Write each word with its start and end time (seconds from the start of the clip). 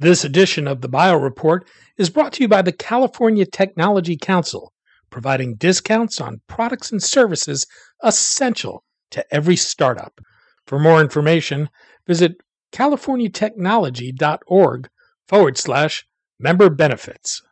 This 0.00 0.24
edition 0.24 0.68
of 0.68 0.80
the 0.80 0.88
Bio 0.88 1.16
Report 1.16 1.66
is 1.96 2.08
brought 2.08 2.32
to 2.34 2.44
you 2.44 2.48
by 2.48 2.62
the 2.62 2.70
California 2.70 3.44
Technology 3.44 4.16
Council, 4.16 4.72
providing 5.10 5.56
discounts 5.56 6.20
on 6.20 6.40
products 6.46 6.92
and 6.92 7.02
services 7.02 7.66
essential 8.04 8.84
to 9.10 9.26
every 9.34 9.56
startup. 9.56 10.20
For 10.68 10.78
more 10.78 11.00
information, 11.00 11.68
visit 12.06 12.36
californiatechnology.org 12.70 14.88
forward 15.26 15.58
slash 15.58 16.06
member 16.38 16.70
benefits. 16.70 17.42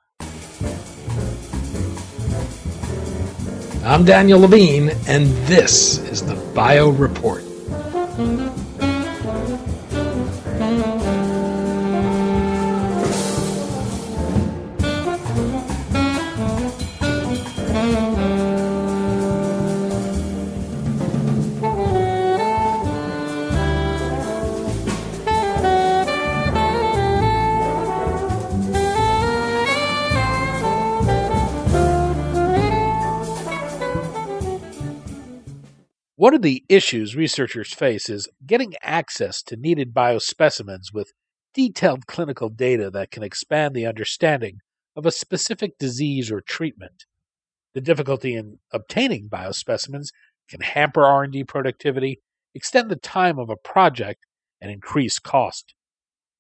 I'm 3.85 4.05
Daniel 4.05 4.39
Levine, 4.39 4.91
and 5.09 5.27
this 5.49 5.99
is 5.99 6.25
the 6.25 6.37
Bio 6.55 6.91
Report. 6.91 7.43
One 36.19 36.33
of 36.33 36.41
the 36.41 36.65
issues 36.71 37.15
researchers 37.15 37.75
face 37.75 38.09
is 38.09 38.27
getting 38.47 38.73
access 38.81 39.43
to 39.43 39.55
needed 39.55 39.93
biospecimens 39.93 40.91
with 40.91 41.13
detailed 41.53 42.07
clinical 42.07 42.49
data 42.49 42.91
that 42.93 43.11
can 43.11 43.23
expand 43.23 43.75
the 43.75 43.85
understanding 43.85 44.61
of 44.97 45.05
a 45.05 45.11
specific 45.11 45.77
disease 45.79 46.31
or 46.31 46.41
treatment. 46.41 47.05
The 47.75 47.83
difficulty 47.83 48.35
in 48.35 48.61
obtaining 48.73 49.29
biospecimens 49.29 50.07
can 50.49 50.63
hamper 50.63 51.05
R&D 51.05 51.45
productivity, 51.45 52.23
extend 52.55 52.91
the 52.91 52.97
time 52.97 53.39
of 53.39 53.51
a 53.51 53.57
project, 53.57 54.25
and 54.59 54.71
increase 54.71 55.19
cost. 55.19 55.75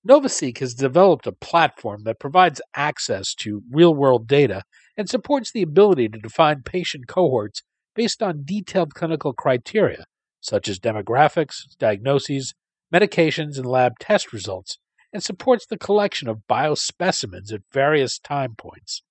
Novaseek 0.08 0.56
has 0.56 0.72
developed 0.72 1.26
a 1.26 1.32
platform 1.32 2.04
that 2.04 2.18
provides 2.18 2.62
access 2.74 3.34
to 3.34 3.60
real-world 3.70 4.26
data 4.26 4.62
and 4.96 5.06
supports 5.06 5.52
the 5.52 5.60
ability 5.60 6.08
to 6.08 6.18
define 6.18 6.62
patient 6.62 7.06
cohorts 7.08 7.62
based 7.96 8.22
on 8.22 8.44
detailed 8.44 8.94
clinical 8.94 9.32
criteria 9.32 10.04
such 10.46 10.68
as 10.68 10.78
demographics, 10.78 11.76
diagnoses, 11.78 12.54
medications, 12.94 13.56
and 13.56 13.66
lab 13.66 13.98
test 13.98 14.32
results, 14.32 14.78
and 15.12 15.22
supports 15.22 15.66
the 15.66 15.76
collection 15.76 16.28
of 16.28 16.46
biospecimens 16.48 17.52
at 17.52 17.62
various 17.72 18.18
time 18.18 18.54
points. 18.56 19.02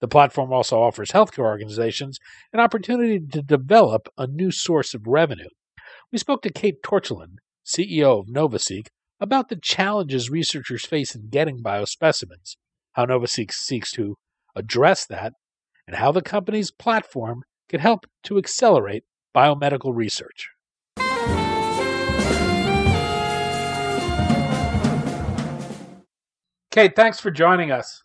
The 0.00 0.08
platform 0.08 0.52
also 0.52 0.80
offers 0.80 1.12
healthcare 1.12 1.44
organizations 1.44 2.18
an 2.52 2.58
opportunity 2.58 3.20
to 3.30 3.42
develop 3.42 4.08
a 4.18 4.26
new 4.26 4.50
source 4.50 4.92
of 4.92 5.06
revenue. 5.06 5.50
We 6.10 6.18
spoke 6.18 6.42
to 6.42 6.52
Kate 6.52 6.82
Torchilin, 6.84 7.36
CEO 7.64 8.18
of 8.18 8.26
Novaseek, 8.26 8.88
about 9.20 9.48
the 9.48 9.56
challenges 9.56 10.30
researchers 10.30 10.84
face 10.84 11.14
in 11.14 11.28
getting 11.28 11.62
biospecimens, 11.62 12.56
how 12.92 13.06
Novaseek 13.06 13.52
seeks 13.52 13.92
to 13.92 14.16
address 14.56 15.06
that, 15.06 15.34
and 15.86 15.96
how 15.96 16.10
the 16.10 16.22
company's 16.22 16.72
platform 16.72 17.42
can 17.72 17.80
help 17.80 18.06
to 18.22 18.36
accelerate 18.38 19.02
biomedical 19.34 19.96
research. 19.96 20.50
Kate, 26.70 26.94
thanks 26.94 27.18
for 27.18 27.30
joining 27.30 27.70
us. 27.70 28.02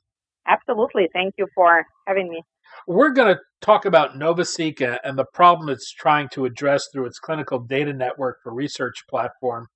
Absolutely. 0.48 1.10
Thank 1.12 1.36
you 1.38 1.48
for 1.54 1.86
having 2.06 2.30
me. 2.30 2.44
We're 2.88 3.12
going 3.12 3.36
to 3.36 3.42
talk 3.62 3.86
about 3.86 4.16
Novaseek 4.16 5.00
and 5.04 5.18
the 5.18 5.26
problem 5.34 5.70
it's 5.70 5.92
trying 5.92 6.30
to 6.30 6.46
address 6.46 6.88
through 6.92 7.06
its 7.06 7.20
clinical 7.20 7.60
data 7.60 7.94
network 7.94 8.42
for 8.42 8.54
research 8.54 9.04
platform. 9.10 9.68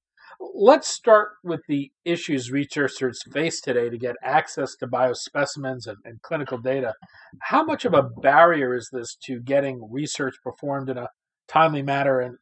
Let's 0.54 0.88
start 0.88 1.34
with 1.44 1.62
the 1.68 1.92
issues 2.04 2.52
researchers 2.52 3.22
face 3.32 3.62
today 3.62 3.90
to 3.90 3.98
get 3.98 4.16
access 4.24 4.76
to 4.78 4.88
biospecimens 4.88 5.88
and, 5.88 5.98
and, 6.04 6.22
clinical 6.24 6.58
data. 6.58 6.94
How 7.42 7.64
much 7.64 7.86
of 7.86 7.94
a 7.94 8.02
barrier 8.02 8.76
is 8.76 8.90
this 8.92 9.16
to 9.28 9.40
getting 9.40 9.88
research 9.92 10.36
performed 10.44 10.90
in 10.90 10.98
a 10.98 11.10
timely 11.48 11.84
manner, 11.84 12.20
and 12.20 12.38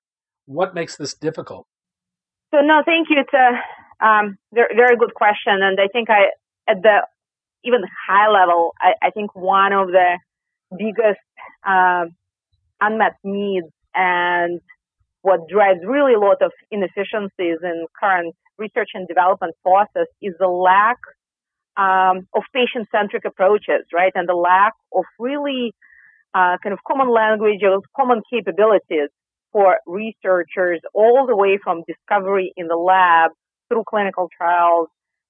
what 0.46 0.74
makes 0.74 0.96
this 0.96 1.14
difficult? 1.14 1.68
So, 2.52 2.62
no, 2.62 2.82
thank 2.86 3.08
you. 3.10 3.18
It's 3.20 3.34
a 3.34 4.06
um, 4.06 4.38
very, 4.54 4.96
good 4.98 5.14
question, 5.14 5.62
and 5.62 5.78
I 5.80 5.88
think 5.92 6.10
I, 6.10 6.32
at 6.72 6.82
the 6.82 7.06
even 7.66 7.82
high 8.08 8.30
level, 8.30 8.72
I, 8.80 9.08
I 9.08 9.10
think 9.12 9.36
one 9.36 9.74
of 9.74 9.88
the 9.88 10.18
biggest 10.78 11.20
uh, 11.68 12.06
unmet 12.80 13.18
needs 13.24 13.68
and 13.94 14.62
what 15.22 15.48
drives 15.50 15.80
really 15.86 16.14
a 16.14 16.20
lot 16.20 16.42
of 16.42 16.52
inefficiencies 16.72 17.58
in 17.64 17.86
current 18.00 18.36
research 18.58 18.90
and 18.94 19.08
development 19.08 19.56
process 19.64 20.08
is 20.22 20.34
the 20.40 20.48
lack 20.48 20.98
um, 21.78 22.28
of 22.34 22.44
patient-centric 22.54 23.24
approaches, 23.26 23.88
right? 23.94 24.12
And 24.16 24.28
the 24.28 24.36
lack 24.36 24.74
of 24.94 25.06
really 25.18 25.74
uh, 26.34 26.58
kind 26.62 26.74
of 26.74 26.80
common 26.88 27.12
language 27.14 27.60
or 27.64 27.80
common 27.96 28.22
capabilities 28.32 29.10
for 29.52 29.78
researchers 29.88 30.80
all 30.94 31.26
the 31.28 31.36
way 31.36 31.58
from 31.64 31.84
discovery 31.88 32.54
in 32.56 32.68
the 32.68 32.76
lab 32.76 33.32
through 33.68 33.84
clinical 33.90 34.30
trials 34.38 34.88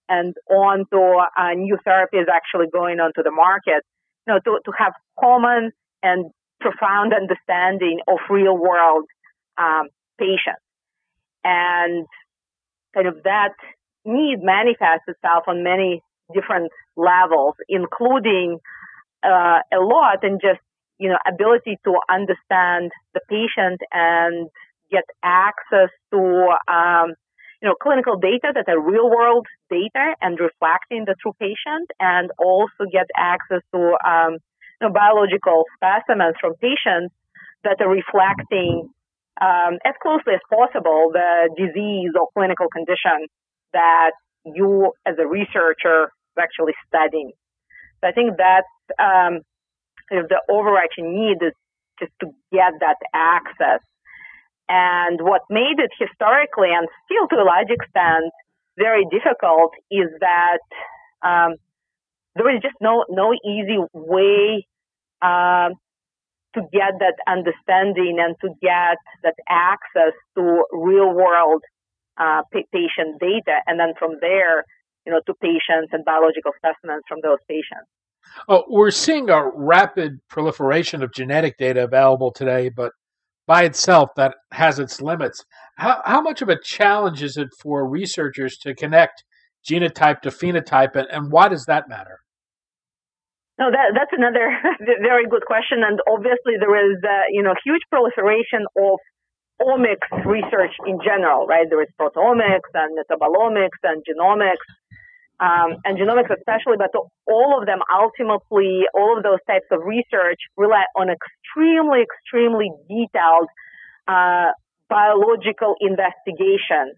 and 0.09 0.33
on 0.49 0.85
to 0.91 1.21
uh, 1.37 1.53
new 1.53 1.77
therapies 1.87 2.25
actually 2.33 2.65
going 2.73 2.99
onto 2.99 3.23
the 3.23 3.31
market, 3.31 3.83
you 4.27 4.33
know, 4.33 4.39
to, 4.43 4.59
to 4.65 4.71
have 4.77 4.93
common 5.19 5.71
and 6.01 6.31
profound 6.59 7.13
understanding 7.13 7.99
of 8.07 8.17
real 8.29 8.57
world 8.57 9.05
um, 9.59 9.89
patients. 10.17 10.63
And 11.43 12.07
kind 12.93 13.07
of 13.07 13.23
that 13.23 13.53
need 14.05 14.37
manifests 14.41 15.07
itself 15.07 15.43
on 15.47 15.63
many 15.63 16.01
different 16.33 16.71
levels, 16.95 17.55
including 17.67 18.59
uh, 19.23 19.59
a 19.71 19.79
lot 19.79 20.23
in 20.23 20.39
just, 20.41 20.61
you 20.97 21.09
know, 21.09 21.17
ability 21.27 21.77
to 21.85 21.95
understand 22.09 22.91
the 23.13 23.21
patient 23.29 23.81
and 23.91 24.49
get 24.91 25.03
access 25.23 25.89
to, 26.11 26.17
um, 26.67 27.13
you 27.61 27.67
know, 27.67 27.75
clinical 27.81 28.17
data 28.17 28.51
that 28.53 28.67
are 28.67 28.79
real 28.79 29.09
world 29.09 29.45
data 29.69 30.15
and 30.21 30.39
reflecting 30.39 31.05
the 31.05 31.15
true 31.21 31.33
patient 31.39 31.89
and 31.99 32.31
also 32.39 32.87
get 32.91 33.05
access 33.15 33.61
to, 33.73 33.95
um, 34.05 34.39
you 34.79 34.87
know, 34.87 34.93
biological 34.93 35.65
specimens 35.75 36.35
from 36.39 36.53
patients 36.55 37.13
that 37.63 37.77
are 37.81 37.89
reflecting 37.89 38.89
um, 39.41 39.79
as 39.85 39.95
closely 40.01 40.33
as 40.35 40.43
possible 40.49 41.11
the 41.13 41.49
disease 41.55 42.11
or 42.19 42.27
clinical 42.35 42.67
condition 42.67 43.27
that 43.73 44.11
you 44.45 44.91
as 45.05 45.15
a 45.19 45.27
researcher 45.27 46.11
are 46.37 46.43
actually 46.43 46.73
studying. 46.87 47.31
So 48.01 48.07
I 48.07 48.11
think 48.11 48.37
that 48.37 48.67
um, 48.99 49.41
the 50.09 50.41
overarching 50.49 51.13
need 51.13 51.45
is 51.45 51.53
just 51.99 52.11
to 52.21 52.27
get 52.51 52.73
that 52.79 52.97
access. 53.13 53.81
And 54.67 55.19
what 55.21 55.41
made 55.49 55.79
it 55.79 55.91
historically 55.97 56.69
and 56.71 56.87
still 57.05 57.27
to 57.27 57.41
a 57.41 57.45
large 57.45 57.69
extent 57.69 58.31
very 58.77 59.05
difficult 59.11 59.73
is 59.91 60.07
that 60.19 60.63
um, 61.25 61.55
there 62.35 62.55
is 62.55 62.61
just 62.61 62.75
no 62.79 63.03
no 63.09 63.33
easy 63.33 63.79
way 63.93 64.65
um, 65.21 65.73
to 66.55 66.61
get 66.73 66.93
that 66.99 67.15
understanding 67.27 68.17
and 68.19 68.35
to 68.41 68.49
get 68.61 68.97
that 69.23 69.35
access 69.49 70.13
to 70.35 70.63
real 70.71 71.13
world 71.13 71.61
uh, 72.17 72.41
patient 72.51 73.19
data, 73.19 73.59
and 73.67 73.79
then 73.79 73.93
from 73.97 74.11
there, 74.19 74.65
you 75.05 75.11
know, 75.11 75.21
to 75.25 75.33
patients 75.35 75.89
and 75.93 76.03
biological 76.03 76.51
specimens 76.57 77.03
from 77.07 77.19
those 77.23 77.37
patients. 77.47 77.87
Oh, 78.47 78.65
we're 78.67 78.91
seeing 78.91 79.29
a 79.29 79.49
rapid 79.55 80.19
proliferation 80.29 81.01
of 81.01 81.13
genetic 81.13 81.57
data 81.57 81.83
available 81.83 82.31
today, 82.31 82.69
but 82.69 82.91
by 83.47 83.63
itself, 83.63 84.09
that 84.15 84.35
has 84.51 84.77
its 84.79 85.01
limits. 85.01 85.43
How, 85.75 86.01
how 86.05 86.21
much 86.21 86.41
of 86.41 86.49
a 86.49 86.61
challenge 86.61 87.23
is 87.23 87.37
it 87.37 87.49
for 87.59 87.87
researchers 87.87 88.57
to 88.59 88.75
connect 88.75 89.23
genotype 89.67 90.21
to 90.21 90.29
phenotype, 90.29 90.95
and, 90.95 91.07
and 91.09 91.31
why 91.31 91.47
does 91.47 91.65
that 91.65 91.89
matter? 91.89 92.19
No, 93.59 93.67
that, 93.69 93.91
that's 93.91 94.15
another 94.15 94.55
very 95.03 95.27
good 95.27 95.43
question. 95.43 95.83
And 95.83 95.99
obviously 96.07 96.55
there 96.55 96.71
is, 96.79 96.97
uh, 97.03 97.27
you 97.29 97.43
know, 97.43 97.53
huge 97.59 97.83
proliferation 97.91 98.63
of 98.79 98.97
omics 99.59 100.07
research 100.23 100.71
in 100.87 101.03
general, 101.03 101.45
right? 101.45 101.67
There 101.69 101.83
is 101.83 101.91
proteomics 101.99 102.71
and 102.73 102.95
metabolomics 102.95 103.83
and 103.83 103.99
genomics, 104.07 104.63
um, 105.43 105.75
and 105.83 105.99
genomics 105.99 106.31
especially, 106.31 106.79
but 106.79 106.95
all 107.27 107.59
of 107.59 107.67
them 107.67 107.79
ultimately, 107.91 108.87
all 108.95 109.17
of 109.17 109.23
those 109.23 109.43
types 109.45 109.67
of 109.71 109.83
research 109.83 110.39
rely 110.55 110.83
on 110.95 111.09
extremely, 111.11 112.07
extremely 112.07 112.71
detailed 112.87 113.51
uh, 114.07 114.55
biological 114.87 115.75
investigation 115.81 116.95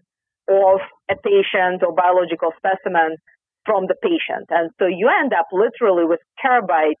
of 0.48 0.78
a 1.10 1.16
patient 1.18 1.82
or 1.82 1.92
biological 1.92 2.52
specimen 2.56 3.16
from 3.64 3.86
the 3.86 3.94
patient. 4.02 4.46
And 4.50 4.70
so 4.78 4.86
you 4.86 5.08
end 5.08 5.32
up 5.32 5.46
literally 5.52 6.04
with 6.04 6.20
terabytes 6.44 7.00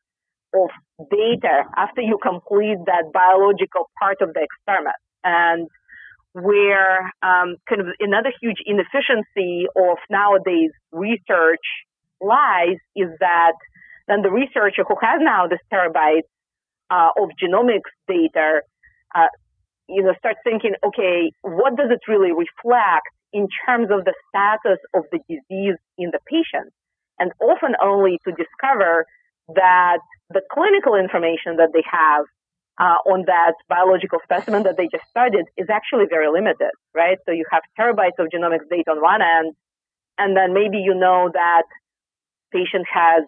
of 0.54 0.68
data 1.10 1.64
after 1.76 2.02
you 2.02 2.18
complete 2.22 2.78
that 2.86 3.10
biological 3.12 3.90
part 3.98 4.18
of 4.20 4.32
the 4.34 4.42
experiment. 4.42 4.96
And 5.24 5.68
where 6.34 7.12
um, 7.22 7.56
kind 7.68 7.80
of 7.80 7.88
another 8.00 8.32
huge 8.40 8.58
inefficiency 8.64 9.66
of 9.76 9.98
nowadays 10.10 10.70
research 10.90 11.66
lies 12.20 12.78
is 12.96 13.10
that 13.20 13.52
then 14.08 14.22
the 14.22 14.30
researcher 14.30 14.84
who 14.86 14.96
has 15.00 15.20
now 15.20 15.46
this 15.46 15.60
terabyte 15.72 16.26
uh, 16.90 17.08
of 17.16 17.30
genomics 17.42 17.92
data, 18.08 18.62
uh, 19.14 19.26
you 19.88 20.02
know, 20.02 20.14
starts 20.18 20.40
thinking, 20.44 20.74
okay, 20.84 21.32
what 21.42 21.76
does 21.76 21.90
it 21.90 22.00
really 22.08 22.32
reflect 22.32 23.08
in 23.32 23.48
terms 23.66 23.88
of 23.90 24.04
the 24.04 24.14
status 24.28 24.78
of 24.94 25.04
the 25.10 25.18
disease 25.28 25.76
in 25.98 26.10
the 26.10 26.20
patient? 26.26 26.72
And 27.18 27.32
often 27.40 27.74
only 27.82 28.18
to 28.24 28.32
discover 28.32 29.06
that 29.54 29.98
the 30.30 30.42
clinical 30.50 30.94
information 30.94 31.56
that 31.56 31.70
they 31.72 31.84
have 31.90 32.24
uh, 32.80 32.98
on 33.04 33.24
that 33.26 33.54
biological 33.68 34.18
specimen 34.24 34.62
that 34.64 34.76
they 34.76 34.88
just 34.90 35.04
studied 35.10 35.44
is 35.56 35.68
actually 35.68 36.06
very 36.08 36.28
limited, 36.32 36.72
right? 36.94 37.18
So 37.26 37.32
you 37.32 37.44
have 37.50 37.62
terabytes 37.78 38.18
of 38.18 38.28
genomics 38.32 38.68
data 38.70 38.90
on 38.90 39.02
one 39.02 39.20
end, 39.20 39.54
and 40.18 40.36
then 40.36 40.54
maybe 40.54 40.78
you 40.78 40.94
know 40.94 41.30
that 41.32 41.64
patient 42.52 42.86
has 42.92 43.24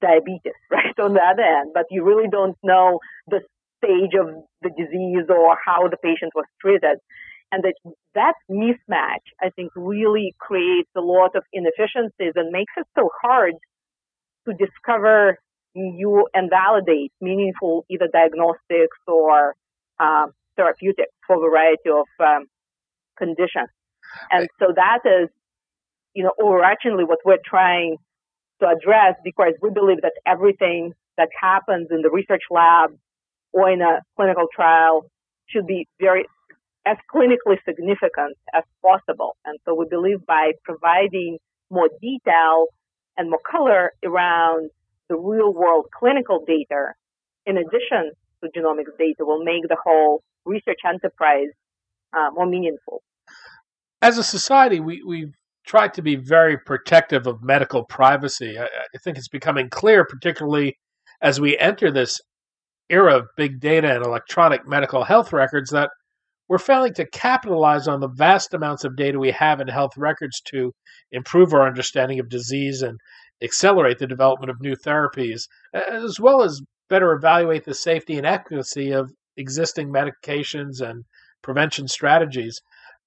diabetes, 0.00 0.54
right, 0.70 0.94
on 0.98 1.14
the 1.14 1.22
other 1.22 1.42
end, 1.42 1.72
but 1.74 1.86
you 1.90 2.04
really 2.04 2.28
don't 2.30 2.56
know 2.62 3.00
the 3.26 3.40
stage 3.82 4.14
of 4.18 4.26
the 4.62 4.70
disease 4.70 5.26
or 5.28 5.56
how 5.64 5.88
the 5.88 5.96
patient 5.96 6.32
was 6.34 6.46
treated. 6.60 6.98
And 7.50 7.64
that, 7.64 7.74
that 8.14 8.34
mismatch, 8.50 9.24
I 9.40 9.50
think, 9.50 9.72
really 9.74 10.34
creates 10.38 10.90
a 10.96 11.00
lot 11.00 11.34
of 11.34 11.44
inefficiencies 11.52 12.32
and 12.34 12.50
makes 12.50 12.72
it 12.76 12.86
so 12.94 13.08
hard 13.22 13.54
to 14.46 14.54
discover 14.54 15.38
new 15.74 16.26
and 16.34 16.50
validate 16.50 17.12
meaningful 17.20 17.84
either 17.90 18.08
diagnostics 18.12 18.98
or 19.06 19.54
um, 20.00 20.32
therapeutics 20.56 21.12
for 21.26 21.36
a 21.36 21.40
variety 21.50 21.90
of 21.90 22.06
um, 22.20 22.46
conditions. 23.16 23.68
And 24.30 24.48
so 24.58 24.72
that 24.74 25.00
is, 25.04 25.28
you 26.14 26.24
know, 26.24 26.32
overarchingly 26.40 27.06
what 27.06 27.18
we're 27.24 27.36
trying 27.44 27.96
to 28.60 28.68
address 28.68 29.14
because 29.24 29.52
we 29.62 29.70
believe 29.70 30.02
that 30.02 30.12
everything 30.26 30.92
that 31.16 31.28
happens 31.40 31.88
in 31.90 32.02
the 32.02 32.10
research 32.10 32.42
lab 32.50 32.90
or 33.52 33.70
in 33.70 33.80
a 33.82 34.00
clinical 34.16 34.46
trial 34.54 35.10
should 35.46 35.66
be 35.66 35.86
very 36.00 36.24
as 36.88 36.96
clinically 37.14 37.58
significant 37.68 38.34
as 38.54 38.64
possible. 38.82 39.36
And 39.44 39.58
so 39.64 39.74
we 39.74 39.86
believe 39.96 40.24
by 40.26 40.52
providing 40.64 41.38
more 41.70 41.90
detail 42.00 42.54
and 43.16 43.28
more 43.28 43.44
color 43.54 43.92
around 44.04 44.70
the 45.10 45.16
real 45.16 45.52
world 45.52 45.86
clinical 45.98 46.38
data, 46.46 46.82
in 47.44 47.56
addition 47.58 48.12
to 48.40 48.48
genomics 48.56 48.94
data, 48.98 49.20
will 49.20 49.44
make 49.44 49.64
the 49.68 49.76
whole 49.84 50.22
research 50.46 50.80
enterprise 50.86 51.52
uh, 52.16 52.28
more 52.32 52.46
meaningful. 52.46 53.02
As 54.00 54.16
a 54.16 54.24
society, 54.24 54.80
we, 54.80 55.02
we've 55.06 55.34
tried 55.66 55.92
to 55.94 56.02
be 56.02 56.16
very 56.16 56.56
protective 56.56 57.26
of 57.26 57.42
medical 57.42 57.84
privacy. 57.84 58.56
I, 58.58 58.64
I 58.64 58.98
think 59.04 59.18
it's 59.18 59.28
becoming 59.28 59.68
clear, 59.68 60.06
particularly 60.06 60.78
as 61.20 61.40
we 61.40 61.58
enter 61.58 61.90
this 61.90 62.20
era 62.88 63.16
of 63.18 63.26
big 63.36 63.60
data 63.60 63.94
and 63.94 64.04
electronic 64.06 64.66
medical 64.66 65.04
health 65.04 65.32
records, 65.32 65.70
that 65.70 65.90
we're 66.48 66.58
failing 66.58 66.94
to 66.94 67.06
capitalize 67.06 67.86
on 67.86 68.00
the 68.00 68.08
vast 68.08 68.54
amounts 68.54 68.84
of 68.84 68.96
data 68.96 69.18
we 69.18 69.30
have 69.30 69.60
in 69.60 69.68
health 69.68 69.96
records 69.96 70.40
to 70.46 70.72
improve 71.12 71.52
our 71.52 71.66
understanding 71.66 72.18
of 72.18 72.28
disease 72.28 72.82
and 72.82 72.98
accelerate 73.42 73.98
the 73.98 74.06
development 74.06 74.50
of 74.50 74.60
new 74.60 74.74
therapies, 74.74 75.42
as 75.74 76.18
well 76.18 76.42
as 76.42 76.62
better 76.88 77.12
evaluate 77.12 77.64
the 77.64 77.74
safety 77.74 78.16
and 78.16 78.26
efficacy 78.26 78.92
of 78.92 79.10
existing 79.36 79.92
medications 79.92 80.80
and 80.80 81.04
prevention 81.42 81.86
strategies. 81.86 82.60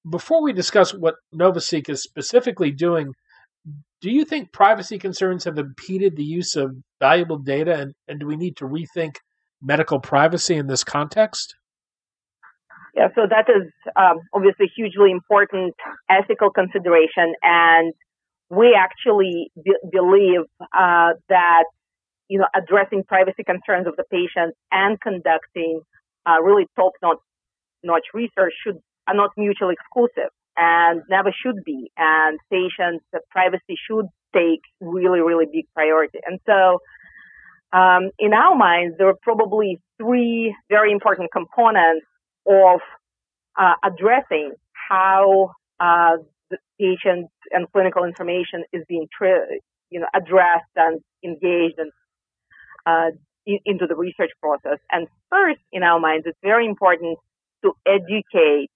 Before 0.09 0.41
we 0.41 0.53
discuss 0.53 0.93
what 0.93 1.15
Novaseek 1.35 1.89
is 1.89 2.03
specifically 2.03 2.71
doing, 2.71 3.13
do 4.01 4.09
you 4.09 4.25
think 4.25 4.51
privacy 4.51 4.97
concerns 4.97 5.43
have 5.43 5.57
impeded 5.57 6.15
the 6.15 6.23
use 6.23 6.55
of 6.55 6.75
valuable 6.99 7.37
data, 7.37 7.73
and, 7.79 7.93
and 8.07 8.19
do 8.19 8.25
we 8.25 8.35
need 8.35 8.57
to 8.57 8.65
rethink 8.65 9.15
medical 9.61 9.99
privacy 9.99 10.55
in 10.55 10.67
this 10.67 10.83
context? 10.83 11.55
Yeah, 12.95 13.07
so 13.15 13.21
that 13.29 13.47
is 13.47 13.71
um, 13.95 14.19
obviously 14.33 14.67
hugely 14.75 15.11
important 15.11 15.75
ethical 16.09 16.51
consideration, 16.51 17.33
and 17.41 17.93
we 18.49 18.75
actually 18.77 19.49
b- 19.63 19.79
believe 19.91 20.41
uh, 20.61 21.13
that 21.29 21.65
you 22.27 22.39
know 22.39 22.47
addressing 22.53 23.03
privacy 23.03 23.43
concerns 23.43 23.87
of 23.87 23.95
the 23.95 24.03
patients 24.11 24.57
and 24.71 24.99
conducting 24.99 25.81
uh, 26.27 26.41
really 26.43 26.65
top-notch 26.75 28.03
research 28.13 28.53
should 28.63 28.77
are 29.07 29.15
not 29.15 29.31
mutually 29.37 29.73
exclusive 29.79 30.29
and 30.57 31.01
never 31.09 31.31
should 31.31 31.63
be. 31.65 31.89
And 31.97 32.39
patients' 32.51 33.05
privacy 33.29 33.75
should 33.89 34.05
take 34.33 34.61
really, 34.81 35.21
really 35.21 35.45
big 35.51 35.65
priority. 35.73 36.19
And 36.25 36.39
so, 36.45 36.79
um, 37.77 38.11
in 38.19 38.33
our 38.33 38.55
minds, 38.55 38.95
there 38.97 39.07
are 39.07 39.17
probably 39.23 39.79
three 39.97 40.53
very 40.69 40.91
important 40.91 41.29
components 41.31 42.05
of 42.47 42.79
uh, 43.59 43.73
addressing 43.83 44.53
how 44.89 45.51
uh, 45.79 46.17
the 46.49 46.57
patient 46.79 47.29
and 47.51 47.71
clinical 47.71 48.03
information 48.03 48.63
is 48.73 48.83
being 48.87 49.07
you 49.89 49.99
know, 49.99 50.07
addressed 50.13 50.71
and 50.75 51.01
engaged 51.23 51.77
and 51.77 51.91
uh, 52.85 53.11
in, 53.45 53.59
into 53.65 53.87
the 53.87 53.95
research 53.95 54.31
process. 54.41 54.79
And 54.91 55.07
first, 55.29 55.59
in 55.71 55.83
our 55.83 55.99
minds, 55.99 56.25
it's 56.27 56.37
very 56.41 56.65
important 56.65 57.17
to 57.63 57.73
educate, 57.85 58.69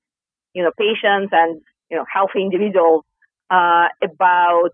you 0.54 0.64
know, 0.64 0.72
patients 0.78 1.30
and 1.32 1.62
you 1.90 1.98
know 1.98 2.06
healthy 2.12 2.42
individuals 2.42 3.04
uh, 3.50 3.88
about 4.04 4.72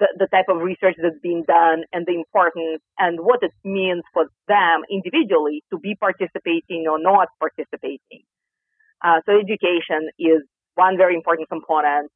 the, 0.00 0.08
the 0.18 0.26
type 0.26 0.46
of 0.48 0.58
research 0.58 0.96
that's 1.00 1.18
being 1.22 1.44
done 1.46 1.84
and 1.92 2.06
the 2.06 2.14
importance 2.14 2.82
and 2.98 3.20
what 3.20 3.40
it 3.42 3.52
means 3.64 4.02
for 4.12 4.26
them 4.48 4.82
individually 4.90 5.62
to 5.70 5.78
be 5.78 5.94
participating 5.94 6.86
or 6.90 6.98
not 6.98 7.28
participating. 7.38 8.22
Uh, 9.04 9.20
so 9.26 9.38
education 9.38 10.10
is 10.18 10.42
one 10.74 10.96
very 10.96 11.14
important 11.14 11.48
component. 11.48 12.10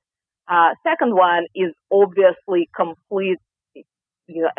Uh, 0.48 0.75
second 0.82 1.14
one 1.14 1.44
is 1.54 1.72
obviously 1.92 2.69
complete, 2.75 3.38
you 4.26 4.42
know, 4.42 4.50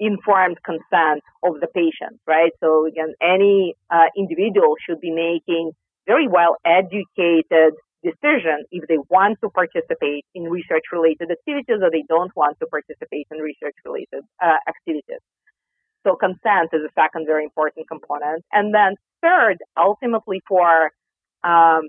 informed 0.00 0.58
consent 0.64 1.22
of 1.44 1.60
the 1.60 1.68
patient, 1.72 2.18
right? 2.26 2.52
So 2.60 2.86
again, 2.86 3.14
any 3.22 3.74
uh, 3.90 4.10
individual 4.16 4.74
should 4.84 5.00
be 5.00 5.10
making 5.10 5.72
very 6.06 6.26
well 6.28 6.56
educated 6.64 7.74
decision 8.04 8.68
if 8.70 8.86
they 8.86 8.98
want 9.08 9.38
to 9.42 9.48
participate 9.48 10.24
in 10.34 10.44
research 10.44 10.84
related 10.92 11.30
activities 11.32 11.80
or 11.80 11.90
they 11.90 12.04
don't 12.08 12.30
want 12.36 12.58
to 12.60 12.66
participate 12.66 13.26
in 13.32 13.38
research 13.38 13.74
related 13.84 14.22
uh, 14.42 14.60
activities. 14.68 15.24
So 16.06 16.14
consent 16.14 16.68
is 16.76 16.82
a 16.84 16.92
second 16.92 17.24
very 17.26 17.44
important 17.44 17.88
component. 17.88 18.44
And 18.52 18.74
then 18.74 18.94
third, 19.22 19.56
ultimately 19.76 20.42
for 20.46 20.92
um, 21.42 21.88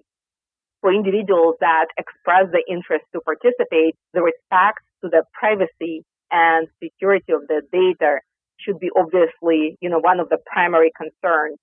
for 0.82 0.94
individuals 0.94 1.56
that 1.60 1.88
express 1.98 2.46
the 2.52 2.64
interest 2.70 3.06
to 3.14 3.20
participate, 3.22 3.96
the 4.14 4.22
respect 4.22 4.80
to 5.04 5.10
the 5.10 5.24
privacy 5.34 6.06
and 6.32 6.68
security 6.82 7.34
of 7.34 7.42
the 7.48 7.62
data 7.72 8.20
should 8.60 8.80
be 8.80 8.90
obviously, 8.96 9.78
you 9.82 9.90
know, 9.90 10.00
one 10.00 10.20
of 10.20 10.30
the 10.30 10.38
primary 10.46 10.92
concerns 10.96 11.58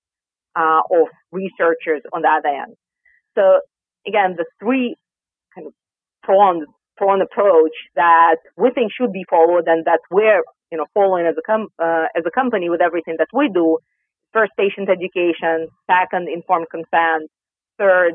uh, 0.57 0.81
of 0.91 1.09
researchers 1.31 2.03
on 2.13 2.23
the 2.23 2.29
other 2.29 2.49
end. 2.49 2.75
So 3.35 3.61
again, 4.07 4.35
the 4.37 4.47
three 4.61 4.97
kind 5.55 5.67
of 5.67 5.73
pronged, 6.23 6.67
pronged 6.97 7.23
approach 7.23 7.77
that 7.95 8.37
we 8.57 8.71
think 8.71 8.93
should 8.93 9.13
be 9.13 9.25
followed 9.29 9.67
and 9.67 9.85
that 9.85 10.01
we're, 10.11 10.43
you 10.71 10.79
know, 10.79 10.87
following 10.95 11.27
as 11.27 11.35
a, 11.39 11.43
com- 11.43 11.73
uh, 11.79 12.07
as 12.17 12.25
a 12.27 12.31
company 12.31 12.71
with 12.71 12.81
everything 12.81 13.17
that 13.19 13.29
we 13.33 13.49
do. 13.53 13.79
First, 14.33 14.53
patient 14.57 14.89
education. 14.89 15.69
Second, 15.87 16.29
informed 16.29 16.67
consent 16.71 17.31
third, 17.79 18.15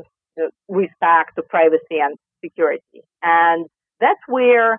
respect 0.68 1.36
to 1.36 1.42
privacy 1.42 1.98
and 2.00 2.16
security. 2.44 3.02
And 3.22 3.66
that's 4.00 4.20
where 4.28 4.78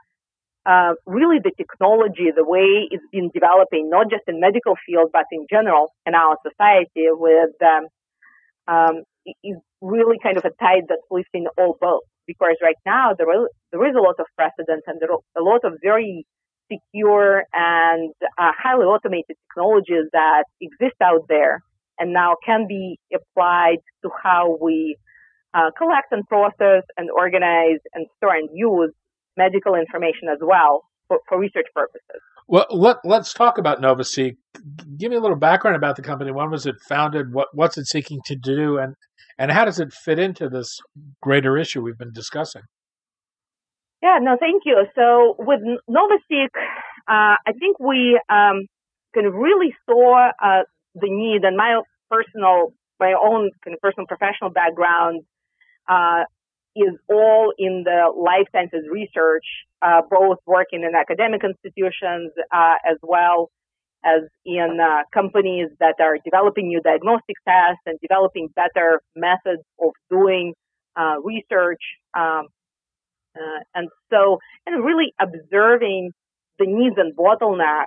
uh, 0.65 0.93
really 1.05 1.39
the 1.43 1.51
technology, 1.57 2.31
the 2.35 2.43
way 2.43 2.87
it's 2.91 3.03
been 3.11 3.29
developing, 3.33 3.89
not 3.89 4.09
just 4.09 4.23
in 4.27 4.39
medical 4.39 4.75
field, 4.85 5.09
but 5.11 5.25
in 5.31 5.45
general 5.49 5.93
in 6.05 6.15
our 6.15 6.37
society 6.47 7.07
with, 7.11 7.55
um, 7.61 7.87
um, 8.67 9.03
is 9.25 9.57
really 9.81 10.17
kind 10.21 10.37
of 10.37 10.45
a 10.45 10.53
tide 10.61 10.83
that's 10.87 11.05
lifting 11.11 11.47
all 11.57 11.77
boats. 11.79 12.07
Because 12.27 12.55
right 12.61 12.77
now 12.85 13.13
there 13.17 13.29
is, 13.31 13.49
there 13.71 13.85
is 13.87 13.95
a 13.97 14.01
lot 14.01 14.15
of 14.19 14.25
precedent 14.35 14.83
and 14.87 14.99
there 14.99 15.11
are 15.11 15.19
a 15.37 15.43
lot 15.43 15.61
of 15.63 15.79
very 15.81 16.25
secure 16.71 17.43
and 17.53 18.13
uh, 18.37 18.51
highly 18.55 18.85
automated 18.85 19.35
technologies 19.49 20.05
that 20.13 20.43
exist 20.61 20.95
out 21.03 21.25
there 21.27 21.61
and 21.97 22.13
now 22.13 22.35
can 22.45 22.67
be 22.67 22.99
applied 23.13 23.79
to 24.03 24.09
how 24.23 24.57
we 24.61 24.95
uh, 25.55 25.71
collect 25.75 26.11
and 26.11 26.27
process 26.27 26.83
and 26.97 27.09
organize 27.09 27.81
and 27.93 28.05
store 28.17 28.35
and 28.35 28.49
use 28.53 28.93
medical 29.35 29.73
information 29.73 30.29
as 30.31 30.37
well. 30.41 30.83
for, 31.09 31.19
for 31.27 31.37
research 31.39 31.65
purposes. 31.73 32.21
Well, 32.51 32.65
let, 32.71 32.97
let's 33.03 33.31
talk 33.31 33.59
about 33.59 33.79
Novaseek. 33.79 34.37
Give 34.97 35.11
me 35.11 35.17
a 35.17 35.19
little 35.19 35.37
background 35.37 35.77
about 35.77 35.95
the 35.95 36.01
company. 36.01 36.31
When 36.31 36.49
was 36.49 36.65
it 36.65 36.77
founded? 36.87 37.31
What, 37.31 37.49
what's 37.53 37.77
it 37.77 37.85
seeking 37.85 38.21
to 38.25 38.35
do? 38.35 38.79
And, 38.79 38.95
and 39.37 39.51
how 39.51 39.65
does 39.65 39.79
it 39.79 39.93
fit 39.93 40.17
into 40.17 40.49
this 40.49 40.79
greater 41.21 41.59
issue 41.59 41.83
we've 41.83 41.97
been 41.97 42.11
discussing? 42.11 42.63
Yeah, 44.01 44.17
no, 44.19 44.35
thank 44.39 44.63
you. 44.65 44.83
So 44.95 45.35
with 45.37 45.59
Novaseek, 45.87 46.47
uh, 47.07 47.37
I 47.45 47.51
think 47.59 47.79
we 47.79 48.19
um, 48.29 48.65
really 49.15 49.75
saw 49.87 50.31
uh, 50.43 50.63
the 50.95 51.07
need, 51.07 51.43
and 51.43 51.55
my 51.55 51.81
personal, 52.09 52.73
my 52.99 53.13
own 53.13 53.51
kind 53.63 53.75
of 53.75 53.79
personal 53.79 54.07
professional 54.07 54.49
background 54.49 55.21
uh, 55.87 56.23
is 56.75 56.95
all 57.09 57.53
in 57.57 57.83
the 57.83 58.11
life 58.15 58.47
sciences 58.51 58.85
research, 58.91 59.45
uh, 59.81 60.01
both 60.09 60.37
working 60.45 60.83
in 60.83 60.95
academic 60.95 61.41
institutions 61.43 62.31
uh, 62.53 62.75
as 62.89 62.97
well 63.01 63.49
as 64.05 64.21
in 64.45 64.77
uh, 64.81 65.03
companies 65.13 65.67
that 65.79 65.95
are 65.99 66.17
developing 66.23 66.67
new 66.67 66.81
diagnostic 66.81 67.35
tests 67.47 67.81
and 67.85 67.99
developing 68.01 68.47
better 68.55 69.01
methods 69.15 69.63
of 69.81 69.91
doing 70.09 70.53
uh, 70.95 71.15
research. 71.23 71.81
Um, 72.17 72.47
uh, 73.35 73.59
and 73.75 73.89
so, 74.09 74.39
and 74.65 74.83
really 74.83 75.13
observing 75.19 76.11
the 76.59 76.65
needs 76.65 76.95
and 76.97 77.15
bottlenecks 77.15 77.85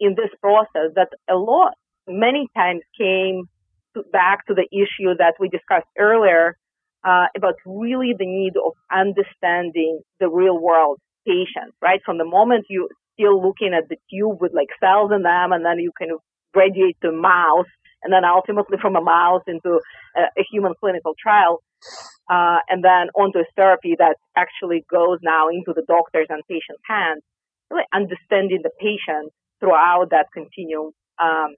in 0.00 0.14
this 0.16 0.30
process 0.40 0.92
that 0.94 1.08
a 1.28 1.34
lot, 1.34 1.72
many 2.06 2.48
times 2.56 2.82
came 2.96 3.44
to, 3.94 4.02
back 4.12 4.46
to 4.46 4.54
the 4.54 4.66
issue 4.72 5.14
that 5.18 5.34
we 5.40 5.48
discussed 5.48 5.88
earlier 5.98 6.56
uh, 7.04 7.26
about 7.36 7.54
really 7.64 8.14
the 8.18 8.26
need 8.26 8.54
of 8.56 8.72
understanding 8.92 10.00
the 10.20 10.28
real 10.28 10.58
world 10.58 10.98
patients, 11.26 11.76
right? 11.82 12.00
From 12.04 12.18
the 12.18 12.24
moment 12.24 12.66
you're 12.68 12.88
still 13.14 13.42
looking 13.42 13.72
at 13.74 13.88
the 13.88 13.96
tube 14.10 14.40
with 14.40 14.52
like 14.54 14.68
cells 14.80 15.10
in 15.14 15.22
them, 15.22 15.52
and 15.52 15.64
then 15.64 15.78
you 15.78 15.92
kind 15.98 16.12
of 16.12 16.20
graduate 16.52 16.96
to 17.02 17.12
mouse, 17.12 17.70
and 18.02 18.12
then 18.12 18.24
ultimately 18.24 18.78
from 18.80 18.96
a 18.96 19.00
mouse 19.02 19.42
into 19.46 19.80
a, 20.16 20.20
a 20.38 20.44
human 20.50 20.72
clinical 20.80 21.14
trial, 21.20 21.62
uh, 22.30 22.58
and 22.68 22.82
then 22.84 23.10
onto 23.14 23.38
a 23.38 23.44
therapy 23.56 23.94
that 23.98 24.16
actually 24.36 24.84
goes 24.90 25.18
now 25.22 25.48
into 25.48 25.72
the 25.74 25.84
doctors 25.86 26.26
and 26.30 26.42
patients' 26.48 26.82
hands. 26.88 27.22
Really 27.70 27.84
understanding 27.92 28.60
the 28.62 28.70
patient 28.80 29.30
throughout 29.60 30.08
that 30.10 30.26
continuum. 30.32 30.92
Um, 31.22 31.54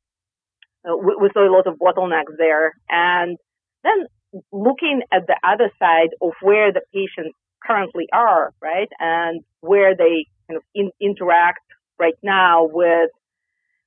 we, 0.84 1.14
we 1.20 1.30
saw 1.32 1.46
a 1.46 1.52
lot 1.52 1.66
of 1.66 1.78
bottlenecks 1.78 2.36
there, 2.36 2.72
and 2.88 3.36
then 3.84 4.06
looking 4.52 5.02
at 5.12 5.26
the 5.26 5.36
other 5.42 5.70
side 5.78 6.10
of 6.20 6.32
where 6.42 6.72
the 6.72 6.82
patients 6.92 7.36
currently 7.64 8.06
are, 8.12 8.52
right, 8.60 8.88
and 8.98 9.42
where 9.60 9.96
they 9.96 10.26
kind 10.48 10.56
of 10.56 10.62
in, 10.74 10.90
interact 11.00 11.60
right 11.98 12.18
now 12.22 12.68
with 12.70 13.10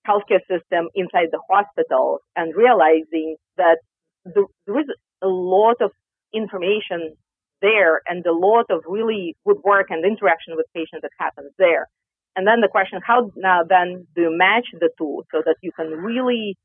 healthcare 0.07 0.41
system 0.47 0.89
inside 0.95 1.29
the 1.31 1.39
hospital, 1.49 2.19
and 2.35 2.55
realizing 2.55 3.37
that 3.57 3.77
the, 4.25 4.45
there 4.67 4.79
is 4.79 4.87
a 5.21 5.27
lot 5.27 5.77
of 5.81 5.91
information 6.33 7.15
there 7.61 8.01
and 8.07 8.25
a 8.25 8.33
lot 8.33 8.65
of 8.69 8.83
really 8.87 9.35
good 9.47 9.57
work 9.63 9.87
and 9.89 10.05
interaction 10.05 10.55
with 10.55 10.65
patients 10.75 11.01
that 11.01 11.11
happens 11.17 11.51
there. 11.57 11.87
And 12.35 12.45
then 12.45 12.61
the 12.61 12.67
question, 12.67 12.99
how 13.05 13.31
now 13.35 13.61
then 13.67 14.07
do 14.15 14.23
you 14.23 14.37
match 14.37 14.67
the 14.73 14.89
two 14.97 15.23
so 15.31 15.41
that 15.45 15.55
you 15.61 15.71
can 15.71 15.87
really 15.87 16.57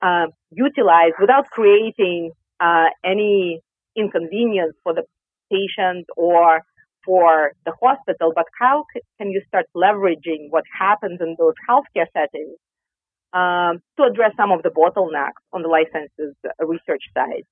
uh, 0.00 0.26
utilize 0.50 1.12
without 1.20 1.48
creating 1.50 2.32
uh, 2.62 2.86
any 3.04 3.60
inconvenience 3.96 4.74
for 4.82 4.94
the 4.94 5.02
patient 5.50 6.06
or 6.16 6.60
for 7.04 7.52
the 7.66 7.72
hospital, 7.82 8.32
but 8.34 8.44
how 8.60 8.84
can 9.18 9.30
you 9.30 9.42
start 9.48 9.66
leveraging 9.76 10.50
what 10.50 10.64
happens 10.78 11.20
in 11.20 11.34
those 11.38 11.54
healthcare 11.68 12.06
settings 12.12 12.56
um, 13.32 13.82
to 13.96 14.04
address 14.08 14.32
some 14.36 14.52
of 14.52 14.62
the 14.62 14.70
bottlenecks 14.70 15.42
on 15.52 15.62
the 15.62 15.68
life 15.68 15.88
sciences 15.92 16.36
uh, 16.44 16.64
research 16.64 17.02
side? 17.12 17.44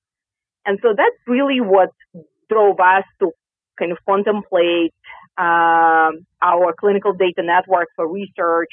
And 0.65 0.79
so 0.81 0.89
that's 0.95 1.17
really 1.27 1.59
what 1.59 1.89
drove 2.49 2.79
us 2.79 3.03
to 3.19 3.31
kind 3.77 3.91
of 3.91 3.97
contemplate 4.07 4.93
um, 5.37 6.25
our 6.41 6.73
clinical 6.79 7.13
data 7.13 7.41
network 7.43 7.87
for 7.95 8.07
research 8.07 8.71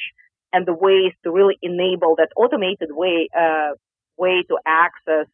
and 0.53 0.67
the 0.67 0.75
ways 0.75 1.13
to 1.25 1.31
really 1.31 1.59
enable 1.63 2.15
that 2.17 2.29
automated 2.37 2.91
way 2.91 3.29
uh, 3.37 3.73
way 4.17 4.45
to 4.49 4.59
access 4.67 5.27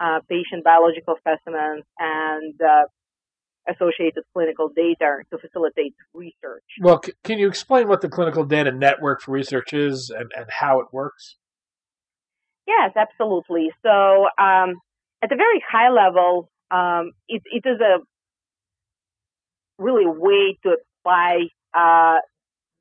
uh, 0.00 0.20
patient 0.28 0.64
biological 0.64 1.14
specimens 1.18 1.84
and 1.98 2.54
uh, 2.60 2.84
associated 3.68 4.24
clinical 4.32 4.68
data 4.68 5.18
to 5.30 5.38
facilitate 5.38 5.94
research. 6.12 6.64
Well, 6.80 7.00
c- 7.04 7.12
can 7.22 7.38
you 7.38 7.48
explain 7.48 7.88
what 7.88 8.00
the 8.00 8.08
clinical 8.08 8.44
data 8.44 8.72
network 8.72 9.22
for 9.22 9.32
research 9.32 9.72
is 9.72 10.10
and, 10.10 10.30
and 10.36 10.46
how 10.50 10.80
it 10.80 10.86
works? 10.92 11.36
Yes, 12.66 12.92
absolutely. 12.96 13.70
So, 13.82 14.26
um, 14.38 14.74
at 15.22 15.32
a 15.32 15.36
very 15.36 15.62
high 15.66 15.90
level, 15.90 16.50
um, 16.70 17.12
it, 17.28 17.42
it 17.46 17.68
is 17.68 17.80
a 17.80 17.98
really 19.78 20.06
way 20.06 20.58
to 20.62 20.76
apply 21.00 21.48
uh, 21.74 22.20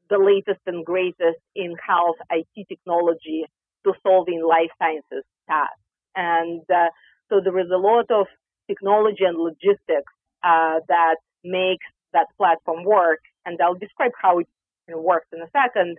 the 0.10 0.18
latest 0.18 0.62
and 0.68 0.86
greatest 0.86 1.40
in 1.56 1.76
health 1.86 2.16
IT 2.30 2.68
technology 2.68 3.46
to 3.86 3.94
solving 4.04 4.44
life 4.48 4.72
sciences 4.80 5.24
tasks. 5.50 5.83
And 6.16 6.62
uh, 6.70 6.90
so 7.30 7.42
there 7.44 7.58
is 7.60 7.70
a 7.74 7.78
lot 7.78 8.12
of 8.12 8.28
technology 8.68 9.24
and 9.24 9.38
logistics 9.38 10.14
uh, 10.44 10.80
that 10.88 11.18
makes 11.44 11.86
that 12.14 12.28
platform 12.38 12.84
work. 12.84 13.20
And 13.46 13.60
I'll 13.62 13.76
describe 13.76 14.12
how 14.22 14.40
it 14.40 14.48
you 14.88 14.96
know, 14.96 15.02
works 15.02 15.28
in 15.34 15.42
a 15.42 15.50
second. 15.52 15.98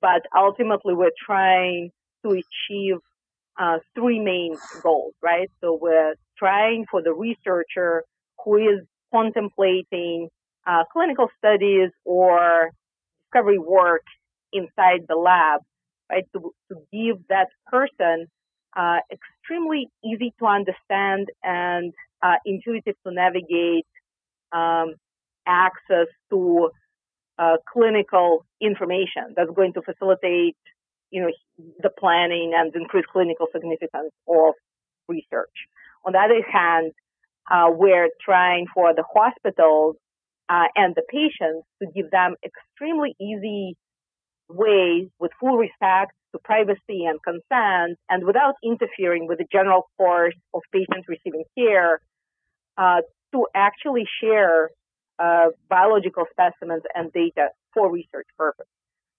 But 0.00 0.22
ultimately, 0.36 0.94
we're 0.94 1.10
trying 1.26 1.90
to 2.24 2.30
achieve 2.30 2.96
uh, 3.60 3.78
three 3.94 4.18
main 4.18 4.56
goals, 4.82 5.14
right? 5.22 5.50
So 5.60 5.78
we're 5.80 6.14
trying 6.38 6.86
for 6.90 7.02
the 7.02 7.12
researcher 7.12 8.04
who 8.44 8.56
is 8.56 8.86
contemplating 9.12 10.28
uh, 10.66 10.84
clinical 10.92 11.28
studies 11.38 11.90
or 12.04 12.70
discovery 13.22 13.58
work 13.58 14.02
inside 14.52 15.06
the 15.08 15.16
lab, 15.16 15.60
right? 16.10 16.24
To, 16.34 16.52
to 16.68 16.76
give 16.92 17.26
that 17.28 17.48
person 17.66 18.26
uh, 18.76 18.98
extremely 19.50 19.88
easy 20.04 20.32
to 20.38 20.46
understand 20.46 21.28
and 21.42 21.92
uh, 22.22 22.36
intuitive 22.44 22.94
to 23.06 23.12
navigate 23.12 23.86
um, 24.52 24.94
access 25.46 26.06
to 26.30 26.70
uh, 27.38 27.56
clinical 27.72 28.44
information 28.60 29.34
that's 29.36 29.50
going 29.54 29.72
to 29.72 29.82
facilitate, 29.82 30.56
you 31.10 31.22
know, 31.22 31.30
the 31.82 31.90
planning 31.98 32.52
and 32.54 32.74
increase 32.74 33.04
clinical 33.12 33.46
significance 33.52 34.12
of 34.28 34.54
research. 35.08 35.48
On 36.04 36.12
the 36.12 36.18
other 36.18 36.42
hand, 36.50 36.92
uh, 37.50 37.68
we're 37.70 38.08
trying 38.24 38.66
for 38.72 38.94
the 38.94 39.04
hospitals 39.14 39.96
uh, 40.48 40.64
and 40.76 40.94
the 40.94 41.02
patients 41.10 41.66
to 41.82 41.88
give 41.94 42.10
them 42.10 42.34
extremely 42.44 43.14
easy 43.20 43.76
ways 44.54 45.08
with 45.18 45.30
full 45.40 45.56
respect 45.56 46.12
to 46.32 46.38
privacy 46.44 47.04
and 47.06 47.18
consent 47.22 47.98
and 48.08 48.24
without 48.24 48.54
interfering 48.62 49.26
with 49.26 49.38
the 49.38 49.46
general 49.50 49.88
course 49.96 50.34
of 50.54 50.62
patients 50.72 51.08
receiving 51.08 51.44
care 51.58 52.00
uh, 52.78 53.00
to 53.32 53.46
actually 53.54 54.04
share 54.22 54.70
uh, 55.18 55.48
biological 55.68 56.24
specimens 56.30 56.82
and 56.94 57.12
data 57.12 57.48
for 57.74 57.90
research 57.92 58.26
purpose. 58.38 58.66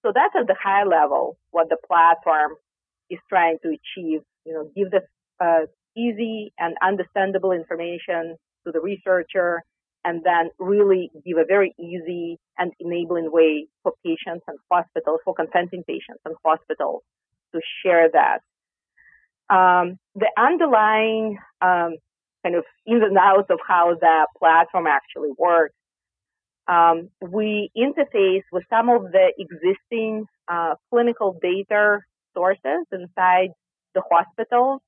So 0.04 0.12
that's 0.14 0.34
at 0.40 0.48
the 0.48 0.56
high 0.62 0.84
level 0.84 1.38
what 1.52 1.70
the 1.70 1.78
platform 1.88 2.56
is 3.10 3.20
trying 3.30 3.58
to 3.64 3.70
achieve. 3.70 4.22
You 4.46 4.54
know, 4.54 4.72
give 4.76 4.90
the 4.90 5.02
uh, 5.44 5.68
easy 5.96 6.54
and 6.58 6.76
understandable 6.82 7.52
information 7.52 8.38
to 8.66 8.72
the 8.72 8.80
researcher 8.80 9.64
and 10.04 10.22
then 10.24 10.50
really 10.60 11.12
give 11.26 11.38
a 11.38 11.46
very 11.46 11.74
easy 11.80 12.40
and 12.58 12.72
enabling 12.80 13.32
way 13.32 13.68
for 13.84 13.94
patients 14.06 14.44
and 14.48 14.58
hospitals, 14.72 15.20
for 15.24 15.34
consenting 15.34 15.84
patients 15.84 16.22
and 16.26 16.36
hospitals 16.46 17.04
to 17.54 17.62
share 17.84 18.10
that. 18.12 18.40
Um, 19.54 20.00
the 20.16 20.32
underlying 20.38 21.38
um, 21.62 21.96
kind 22.44 22.56
of 22.56 22.64
ins 22.88 23.04
and 23.04 23.18
outs 23.18 23.50
of 23.50 23.60
how 23.68 23.96
the 24.00 24.28
platform 24.40 24.88
actually 24.88 25.32
works, 25.38 25.76
um, 26.68 27.10
we 27.22 27.70
interface 27.78 28.44
with 28.52 28.64
some 28.70 28.90
of 28.90 29.12
the 29.12 29.34
existing 29.38 30.26
uh, 30.48 30.76
clinical 30.90 31.38
data 31.42 32.00
sources 32.34 32.86
inside 32.92 33.50
the 33.94 34.02
hospitals 34.10 34.82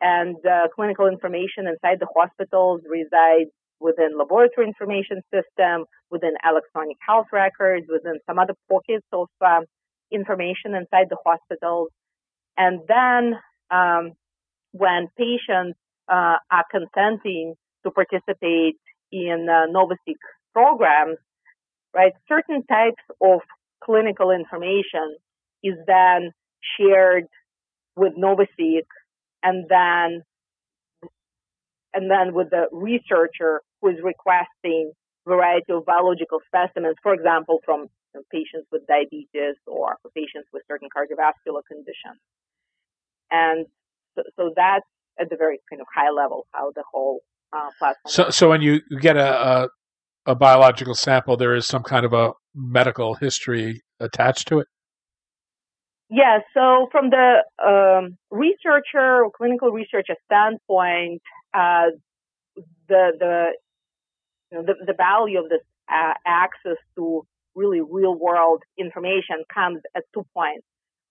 and 0.00 0.36
uh, 0.46 0.68
clinical 0.74 1.06
information 1.06 1.66
inside 1.66 1.98
the 2.00 2.06
hospitals 2.14 2.82
resides 2.88 3.50
within 3.80 4.18
laboratory 4.18 4.66
information 4.66 5.22
system, 5.32 5.84
within 6.10 6.32
electronic 6.48 6.96
health 7.06 7.26
records, 7.32 7.86
within 7.88 8.18
some 8.26 8.38
other 8.38 8.54
pockets 8.70 9.06
of 9.12 9.28
um, 9.44 9.64
information 10.10 10.74
inside 10.74 11.06
the 11.10 11.16
hospitals. 11.24 11.88
And 12.56 12.80
then 12.88 13.34
um, 13.70 14.12
when 14.72 15.08
patients 15.18 15.78
uh, 16.08 16.36
are 16.50 16.64
consenting 16.70 17.54
to 17.84 17.90
participate 17.90 18.76
in 19.12 19.46
uh, 19.50 19.66
programs, 20.52 21.18
right, 21.94 22.12
certain 22.28 22.64
types 22.66 23.02
of 23.20 23.40
clinical 23.84 24.30
information 24.30 25.16
is 25.62 25.74
then 25.86 26.30
shared 26.78 27.24
with 27.96 28.12
Novaseek 28.16 28.86
and 29.42 29.66
then 29.68 30.22
and 31.94 32.10
then 32.10 32.34
with 32.34 32.50
the 32.50 32.66
researcher 32.72 33.62
who 33.80 33.88
is 33.88 33.96
requesting 34.02 34.92
variety 35.26 35.72
of 35.72 35.84
biological 35.84 36.38
specimens, 36.46 36.96
for 37.02 37.12
example, 37.14 37.60
from 37.64 37.86
patients 38.32 38.66
with 38.72 38.82
diabetes 38.86 39.56
or 39.66 39.96
patients 40.14 40.48
with 40.52 40.62
certain 40.68 40.88
cardiovascular 40.88 41.60
conditions. 41.68 42.20
And 43.30 43.66
so, 44.14 44.22
so, 44.36 44.52
that's 44.56 44.86
at 45.20 45.28
the 45.28 45.36
very 45.36 45.58
kind 45.68 45.80
of 45.82 45.86
high 45.94 46.10
level 46.10 46.46
how 46.52 46.72
the 46.74 46.84
whole 46.90 47.20
uh, 47.52 47.70
platform. 47.78 48.10
So, 48.10 48.30
so 48.30 48.48
when 48.48 48.62
you 48.62 48.80
get 49.00 49.16
a, 49.16 49.64
a 49.64 49.68
a 50.26 50.34
biological 50.34 50.94
sample, 50.94 51.36
there 51.36 51.54
is 51.54 51.66
some 51.66 51.82
kind 51.82 52.04
of 52.04 52.12
a 52.12 52.32
medical 52.54 53.14
history 53.14 53.82
attached 54.00 54.48
to 54.48 54.58
it. 54.58 54.66
Yeah, 56.08 56.38
so 56.54 56.88
from 56.92 57.10
the 57.10 57.42
um, 57.64 58.16
researcher 58.30 59.24
or 59.24 59.30
clinical 59.36 59.70
researcher 59.70 60.14
standpoint, 60.26 61.22
uh, 61.54 61.90
the 62.88 63.12
the, 63.18 63.46
you 64.50 64.58
know, 64.58 64.64
the 64.64 64.74
the 64.86 64.94
value 64.94 65.38
of 65.38 65.48
this 65.48 65.62
uh, 65.88 66.14
access 66.26 66.78
to 66.96 67.26
really 67.54 67.80
real 67.80 68.14
world 68.14 68.62
information 68.78 69.44
comes 69.52 69.80
at 69.94 70.04
two 70.14 70.24
points. 70.34 70.66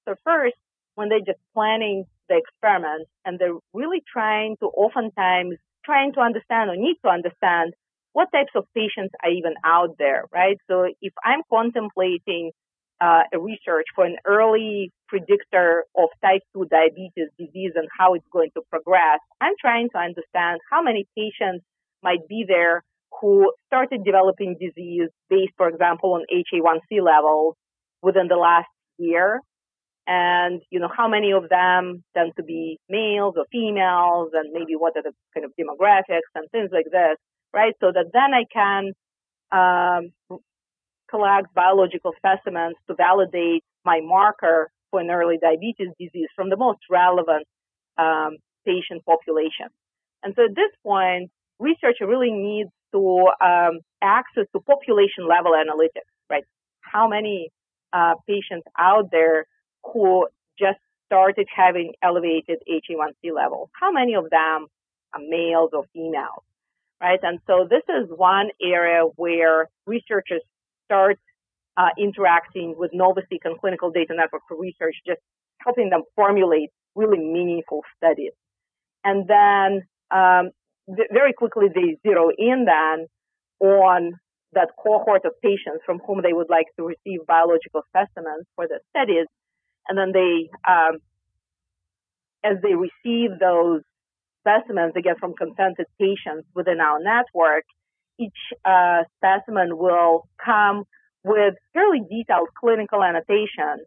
So 0.08 0.16
first, 0.24 0.56
when 0.96 1.10
they're 1.10 1.20
just 1.26 1.40
planning 1.54 2.06
the 2.30 2.38
experiment 2.38 3.08
and 3.26 3.40
they're 3.40 3.58
really 3.74 4.04
trying 4.12 4.58
to 4.60 4.68
oftentimes 4.68 5.58
trying 5.84 6.14
to 6.14 6.20
understand 6.20 6.70
or 6.70 6.76
need 6.76 6.98
to 7.04 7.10
understand 7.10 7.74
what 8.14 8.32
types 8.32 8.52
of 8.56 8.66
patients 8.74 9.14
are 9.24 9.30
even 9.30 9.54
out 9.64 9.98
there, 10.00 10.24
right? 10.32 10.58
So 10.68 10.88
if 11.02 11.14
I'm 11.24 11.42
contemplating 11.52 12.52
uh, 13.02 13.24
a 13.34 13.40
research 13.40 13.86
for 13.94 14.06
an 14.06 14.18
early 14.26 14.92
predictor 15.08 15.84
of 15.98 16.10
type 16.24 16.42
2 16.54 16.66
diabetes 16.72 17.30
disease 17.38 17.74
and 17.76 17.88
how 17.98 18.14
it's 18.14 18.26
going 18.32 18.52
to 18.56 18.62
progress. 18.70 19.20
I'm 19.42 19.54
trying 19.60 19.90
to 19.90 19.98
understand 19.98 20.62
how 20.72 20.82
many 20.82 21.06
patients 21.16 21.66
might 22.02 22.28
be 22.28 22.46
there 22.48 22.84
who 23.22 23.52
started 23.68 24.04
developing 24.04 24.58
disease 24.60 25.10
based, 25.30 25.54
for 25.58 25.68
example, 25.70 26.14
on 26.14 26.26
HA1C 26.32 27.02
levels 27.04 27.56
within 28.02 28.28
the 28.28 28.36
last 28.36 28.68
year. 28.98 29.42
And, 30.08 30.62
you 30.70 30.80
know, 30.80 30.90
how 30.96 31.08
many 31.08 31.32
of 31.32 31.50
them 31.50 32.04
tend 32.16 32.34
to 32.38 32.44
be 32.44 32.78
males 32.90 33.34
or 33.38 33.46
females 33.52 34.30
and 34.34 34.54
maybe 34.54 34.76
what 34.78 34.94
are 34.96 35.02
the 35.02 35.14
kind 35.34 35.46
of 35.46 35.52
demographics 35.60 36.30
and 36.36 36.50
things 36.52 36.70
like 36.72 36.86
this, 36.92 37.18
right? 37.54 37.74
So 37.80 37.92
that 37.92 38.12
then 38.14 38.34
I 38.34 38.46
can 38.54 38.94
um, 39.52 40.40
collect 41.10 41.54
biological 41.56 42.14
specimens 42.18 42.76
to 42.88 42.96
validate 42.96 43.64
my 43.84 44.00
marker 44.04 44.70
for 44.92 45.00
an 45.00 45.10
early 45.10 45.38
diabetes 45.42 45.90
disease 46.00 46.30
from 46.36 46.50
the 46.50 46.58
most 46.58 46.80
relevant 46.90 47.46
um, 47.98 48.38
patient 48.66 49.04
population. 49.06 49.70
And 50.22 50.34
so 50.36 50.46
at 50.46 50.56
this 50.56 50.72
point, 50.84 51.32
researcher 51.60 52.08
really 52.08 52.32
needs 52.32 52.70
to 52.96 53.30
um, 53.44 53.80
access 54.02 54.46
to 54.54 54.62
population 54.62 55.28
level 55.28 55.52
analytics, 55.52 56.08
right? 56.30 56.44
How 56.82 57.08
many 57.08 57.52
uh, 57.92 58.14
patients 58.28 58.66
out 58.80 59.12
there 59.12 59.46
who 59.84 60.28
just 60.58 60.80
started 61.06 61.48
having 61.54 61.94
elevated 62.02 62.60
HA1C 62.70 63.36
levels? 63.36 63.70
How 63.80 63.92
many 63.92 64.16
of 64.16 64.30
them 64.30 64.68
are 65.14 65.22
males 65.28 65.72
or 65.74 65.84
females? 65.94 66.44
Right? 67.02 67.20
And 67.22 67.40
so 67.46 67.68
this 67.70 67.84
is 67.90 68.10
one 68.10 68.50
area 68.62 69.04
where 69.18 69.68
researchers 69.86 70.42
start 70.86 71.20
uh, 71.78 71.90
interacting 72.00 72.76
with 72.78 72.92
Novaseek 72.94 73.44
and 73.44 73.60
Clinical 73.60 73.92
Data 73.92 74.14
Network 74.16 74.44
for 74.48 74.58
Research, 74.58 74.96
just 75.06 75.20
helping 75.60 75.90
them 75.90 76.04
formulate 76.16 76.70
really 76.96 77.20
meaningful 77.20 77.82
studies. 77.98 78.32
And 79.04 79.28
then 79.28 79.82
um, 80.10 80.52
very 80.88 81.34
quickly 81.34 81.68
they 81.74 81.98
zero 82.08 82.30
in 82.38 82.66
then 82.66 83.08
on 83.60 84.14
that 84.54 84.70
cohort 84.82 85.26
of 85.26 85.34
patients 85.42 85.84
from 85.86 86.00
whom 86.06 86.22
they 86.22 86.34
would 86.34 86.50
like 86.50 86.68
to 86.78 86.84
receive 86.84 87.26
biological 87.28 87.82
specimens 87.90 88.46
for 88.56 88.68
the 88.68 88.80
studies. 88.90 89.28
And 89.88 89.98
then 89.98 90.12
they, 90.14 90.50
um, 90.68 91.00
as 92.44 92.58
they 92.64 92.74
receive 92.74 93.38
those 93.40 93.82
specimens, 94.42 94.94
get 95.02 95.20
from 95.20 95.34
consented 95.34 95.88
patients 96.00 96.48
within 96.56 96.80
our 96.80 97.00
network, 97.00 97.66
each 98.18 98.38
uh, 98.64 99.04
specimen 99.18 99.78
will 99.78 100.28
come 100.44 100.86
with 101.24 101.56
fairly 101.74 102.02
detailed 102.10 102.48
clinical 102.58 103.04
annotation 103.04 103.84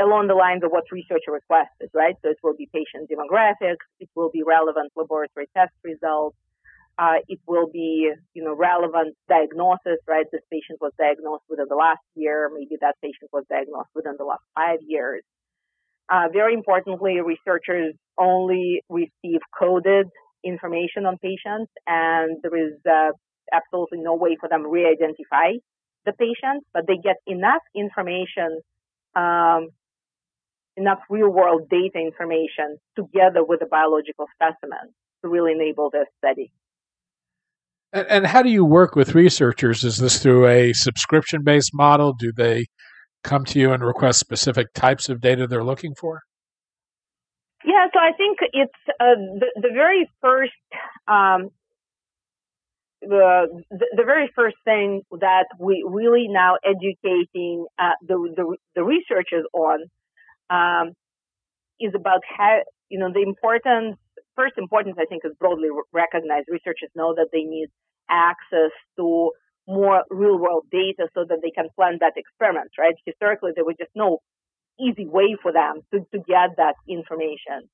along 0.00 0.28
the 0.28 0.34
lines 0.34 0.62
of 0.64 0.70
what 0.70 0.84
researcher 0.90 1.32
requested, 1.32 1.90
right? 1.94 2.16
So 2.22 2.30
it 2.30 2.38
will 2.42 2.56
be 2.56 2.68
patient 2.72 3.10
demographics, 3.10 3.84
it 3.98 4.08
will 4.14 4.30
be 4.30 4.42
relevant 4.42 4.92
laboratory 4.96 5.48
test 5.56 5.72
results, 5.84 6.36
uh, 6.98 7.20
it 7.28 7.40
will 7.46 7.68
be, 7.70 8.10
you 8.34 8.44
know, 8.44 8.54
relevant 8.54 9.16
diagnosis, 9.28 9.98
right? 10.08 10.26
This 10.32 10.42
patient 10.52 10.80
was 10.80 10.92
diagnosed 10.98 11.44
within 11.48 11.66
the 11.68 11.76
last 11.76 12.04
year, 12.14 12.50
maybe 12.52 12.76
that 12.80 12.96
patient 13.02 13.30
was 13.32 13.44
diagnosed 13.48 13.90
within 13.94 14.14
the 14.18 14.24
last 14.24 14.42
five 14.54 14.78
years. 14.86 15.22
Uh, 16.10 16.26
very 16.32 16.54
importantly, 16.54 17.20
researchers 17.20 17.94
only 18.18 18.82
receive 18.88 19.40
coded 19.56 20.08
information 20.42 21.06
on 21.06 21.16
patients, 21.18 21.70
and 21.86 22.38
there 22.42 22.56
is 22.56 22.74
uh, 22.84 23.12
absolutely 23.52 24.00
no 24.00 24.14
way 24.16 24.36
for 24.40 24.48
them 24.48 24.62
to 24.62 24.68
re-identify 24.68 25.52
the 26.04 26.12
patient, 26.12 26.64
but 26.72 26.86
they 26.86 26.96
get 26.96 27.16
enough 27.26 27.62
information, 27.74 28.60
um, 29.14 29.68
enough 30.80 31.00
real 31.08 31.28
world 31.28 31.68
data 31.68 31.98
information 31.98 32.78
together 32.96 33.44
with 33.44 33.60
the 33.60 33.66
biological 33.66 34.26
specimen 34.34 34.92
to 35.22 35.28
really 35.28 35.52
enable 35.52 35.90
this 35.90 36.06
study. 36.18 36.50
And, 37.92 38.06
and 38.08 38.26
how 38.26 38.42
do 38.42 38.50
you 38.50 38.64
work 38.64 38.96
with 38.96 39.14
researchers? 39.14 39.84
Is 39.84 39.98
this 39.98 40.22
through 40.22 40.46
a 40.46 40.72
subscription 40.72 41.42
based 41.44 41.72
model? 41.74 42.14
Do 42.18 42.32
they 42.32 42.66
come 43.22 43.44
to 43.46 43.58
you 43.58 43.72
and 43.72 43.84
request 43.84 44.18
specific 44.18 44.72
types 44.74 45.08
of 45.08 45.20
data 45.20 45.46
they're 45.46 45.64
looking 45.64 45.94
for? 45.94 46.22
Yeah, 47.64 47.86
so 47.92 48.00
I 48.00 48.12
think 48.16 48.38
it's 48.52 48.72
uh, 48.98 49.16
the, 49.38 49.46
the 49.56 49.68
very 49.74 50.08
first 50.22 50.52
um, 51.06 51.50
the, 53.02 53.62
the 53.70 54.02
very 54.04 54.30
first 54.34 54.56
thing 54.64 55.02
that 55.10 55.46
we 55.58 55.84
really 55.86 56.26
now 56.28 56.56
educating 56.64 57.66
uh, 57.78 57.92
the, 58.06 58.16
the, 58.36 58.56
the 58.76 58.84
researchers 58.84 59.44
on 59.52 59.90
um, 60.50 60.92
is 61.80 61.92
about 61.94 62.20
how 62.26 62.60
you 62.88 62.98
know 62.98 63.12
the 63.12 63.22
importance. 63.22 63.96
First 64.36 64.54
importance, 64.58 64.96
I 64.98 65.06
think, 65.06 65.22
is 65.24 65.32
broadly 65.38 65.68
recognized. 65.92 66.48
Researchers 66.50 66.90
know 66.94 67.14
that 67.14 67.28
they 67.32 67.42
need 67.42 67.68
access 68.08 68.72
to 68.96 69.32
more 69.66 70.02
real 70.10 70.38
world 70.38 70.66
data 70.70 71.08
so 71.14 71.24
that 71.28 71.38
they 71.42 71.50
can 71.50 71.68
plan 71.76 71.98
that 72.00 72.14
experiment. 72.16 72.70
Right? 72.78 72.94
Historically, 73.06 73.52
there 73.54 73.64
was 73.64 73.76
just 73.78 73.92
no 73.94 74.18
easy 74.80 75.06
way 75.06 75.36
for 75.42 75.52
them 75.52 75.80
to, 75.92 76.00
to 76.12 76.18
get 76.24 76.56
that 76.56 76.74
information. 76.88 77.68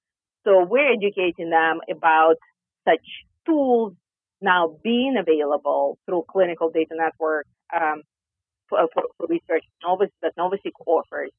So 0.45 0.65
we're 0.65 0.93
educating 0.93 1.51
them 1.51 1.81
about 1.91 2.37
such 2.87 3.05
tools 3.47 3.95
now 4.41 4.77
being 4.83 5.17
available 5.19 5.99
through 6.07 6.25
Clinical 6.31 6.71
Data 6.71 6.95
Network 6.95 7.47
um, 7.75 8.03
for, 8.69 8.87
for, 8.93 9.05
for, 9.17 9.27
research 9.29 9.65
Novus, 9.83 10.11
that 10.23 10.33
Novaseek 10.39 10.73
offers, 10.87 11.31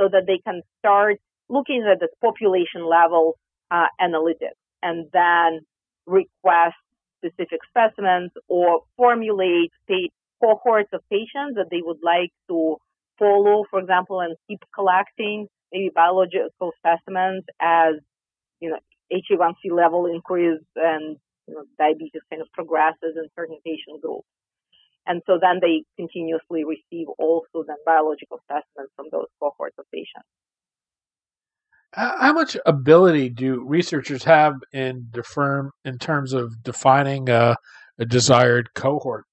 so 0.00 0.08
that 0.08 0.24
they 0.26 0.38
can 0.38 0.62
start 0.78 1.18
looking 1.50 1.86
at 1.90 2.00
this 2.00 2.10
population 2.22 2.88
level 2.88 3.36
uh, 3.70 3.86
analytics 4.00 4.56
and 4.82 5.06
then 5.12 5.60
request 6.06 6.76
specific 7.18 7.60
specimens 7.68 8.30
or 8.48 8.80
formulate 8.96 9.70
cohorts 10.42 10.88
of 10.94 11.02
patients 11.10 11.56
that 11.56 11.66
they 11.70 11.82
would 11.82 11.98
like 12.02 12.32
to 12.48 12.76
follow, 13.18 13.64
for 13.70 13.78
example, 13.78 14.20
and 14.20 14.36
keep 14.48 14.60
collecting 14.74 15.46
maybe 15.70 15.90
biological 15.94 16.72
specimens 16.78 17.44
as 17.60 17.94
you 18.60 18.70
know 18.70 18.78
HA1C 19.12 19.70
level 19.70 20.06
increase 20.06 20.62
and 20.76 21.16
you 21.46 21.54
know, 21.54 21.64
diabetes 21.78 22.22
kind 22.30 22.40
of 22.40 22.48
progresses 22.52 23.16
in 23.16 23.28
certain 23.36 23.58
patient 23.64 24.00
groups. 24.00 24.26
And 25.10 25.22
so 25.26 25.40
then 25.42 25.58
they 25.60 25.82
continuously 25.96 26.62
receive 26.64 27.08
also 27.18 27.64
then 27.66 27.78
biological 27.84 28.38
specimens 28.44 28.90
from 28.94 29.06
those 29.10 29.26
cohorts 29.40 29.74
of 29.76 29.84
patients. 29.92 30.28
How 31.92 32.32
much 32.32 32.56
ability 32.64 33.30
do 33.30 33.64
researchers 33.66 34.22
have 34.22 34.54
in 34.72 35.10
firm 35.24 35.72
in 35.84 35.98
terms 35.98 36.32
of 36.32 36.62
defining 36.62 37.28
a, 37.28 37.56
a 37.98 38.04
desired 38.04 38.72
cohort? 38.74 39.24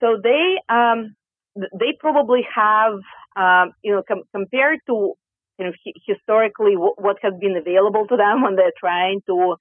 So 0.00 0.18
they 0.22 0.58
um, 0.68 1.16
they 1.56 1.96
probably 1.98 2.46
have 2.54 2.98
um, 3.34 3.72
you 3.82 3.92
know 3.92 4.02
com- 4.06 4.24
compared 4.34 4.80
to 4.88 5.14
you 5.58 5.64
know 5.64 5.72
historically 6.06 6.74
what 6.76 7.16
has 7.22 7.32
been 7.40 7.56
available 7.56 8.06
to 8.08 8.16
them 8.18 8.42
when 8.42 8.56
they're 8.56 8.76
trying 8.78 9.22
to 9.26 9.56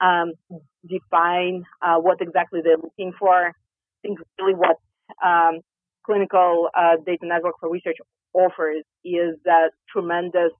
um, 0.00 0.32
define 0.86 1.64
uh, 1.82 1.96
what 1.96 2.20
exactly 2.20 2.60
they're 2.62 2.76
looking 2.76 3.12
for. 3.18 3.48
I 3.48 3.52
think 4.02 4.18
really 4.40 4.54
what 4.54 4.76
um, 5.24 5.60
clinical 6.04 6.68
uh, 6.76 6.96
data 7.04 7.26
network 7.26 7.54
for 7.60 7.70
research 7.70 7.96
offers 8.32 8.84
is 9.04 9.36
a 9.46 9.70
tremendous 9.90 10.52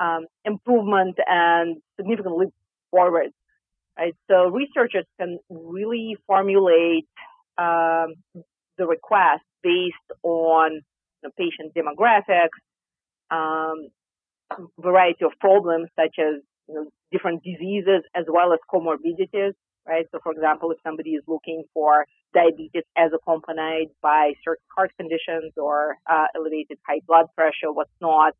um, 0.00 0.26
improvement 0.44 1.16
and 1.26 1.76
significant 1.96 2.36
leap 2.36 2.54
forward. 2.90 3.30
Right, 3.98 4.14
so 4.30 4.48
researchers 4.48 5.06
can 5.18 5.38
really 5.48 6.18
formulate 6.26 7.08
um, 7.56 8.14
the 8.76 8.86
request 8.86 9.42
based 9.62 9.94
on 10.22 10.82
the 11.22 11.30
patient 11.38 11.72
demographics, 11.74 12.60
um, 13.30 13.88
variety 14.78 15.24
of 15.24 15.32
problems 15.40 15.88
such 15.98 16.16
as 16.18 16.42
you 16.68 16.74
know, 16.74 16.86
different 17.12 17.42
diseases 17.42 18.02
as 18.14 18.24
well 18.28 18.52
as 18.52 18.58
comorbidities, 18.72 19.52
right? 19.86 20.06
So, 20.12 20.18
for 20.22 20.32
example, 20.32 20.70
if 20.70 20.78
somebody 20.82 21.10
is 21.10 21.22
looking 21.26 21.64
for 21.72 22.06
diabetes 22.34 22.82
as 22.96 23.12
accompanied 23.14 23.90
by 24.02 24.32
certain 24.44 24.64
heart 24.74 24.92
conditions 24.98 25.52
or 25.56 25.96
uh, 26.10 26.26
elevated 26.34 26.78
high 26.86 27.00
blood 27.06 27.26
pressure, 27.36 27.72
what's 27.72 27.90
not, 28.00 28.34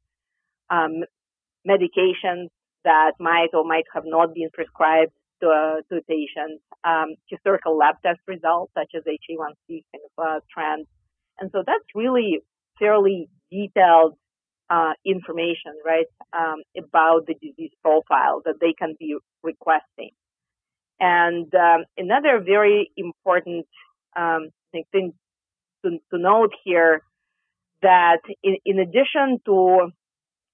um, 0.71 1.05
medications 1.67 2.49
that 2.85 3.13
might 3.19 3.49
or 3.53 3.65
might 3.65 3.85
have 3.95 4.05
not 4.07 4.35
been 4.35 4.51
prescribed 4.53 5.13
to, 5.41 5.49
uh, 5.49 5.77
to 5.93 6.01
patients, 6.09 6.63
um, 6.85 7.15
historical 7.29 7.77
lab 7.77 7.97
test 8.03 8.21
results 8.27 8.73
such 8.75 8.93
as 8.97 9.03
HA1C 9.03 9.69
kind 9.69 10.05
of 10.05 10.25
uh, 10.25 10.41
trends. 10.53 10.87
And 11.39 11.51
so 11.53 11.63
that's 11.67 11.85
really 11.95 12.41
fairly 12.79 13.29
detailed 13.51 14.15
uh, 14.69 14.93
information, 15.05 15.75
right, 15.85 16.07
um, 16.33 16.63
about 16.77 17.27
the 17.27 17.35
disease 17.35 17.71
profile 17.83 18.43
that 18.45 18.55
they 18.61 18.75
can 18.77 18.95
be 18.99 19.17
requesting. 19.43 20.11
And 20.99 21.53
um, 21.55 21.85
another 21.97 22.43
very 22.45 22.91
important 22.97 23.67
um, 24.17 24.49
thing 24.73 25.13
to, 25.85 25.91
to, 26.11 26.19
note 26.19 26.53
here 26.65 27.03
that 27.83 28.21
in, 28.43 28.57
in, 28.65 28.79
addition 28.79 29.39
to 29.45 29.91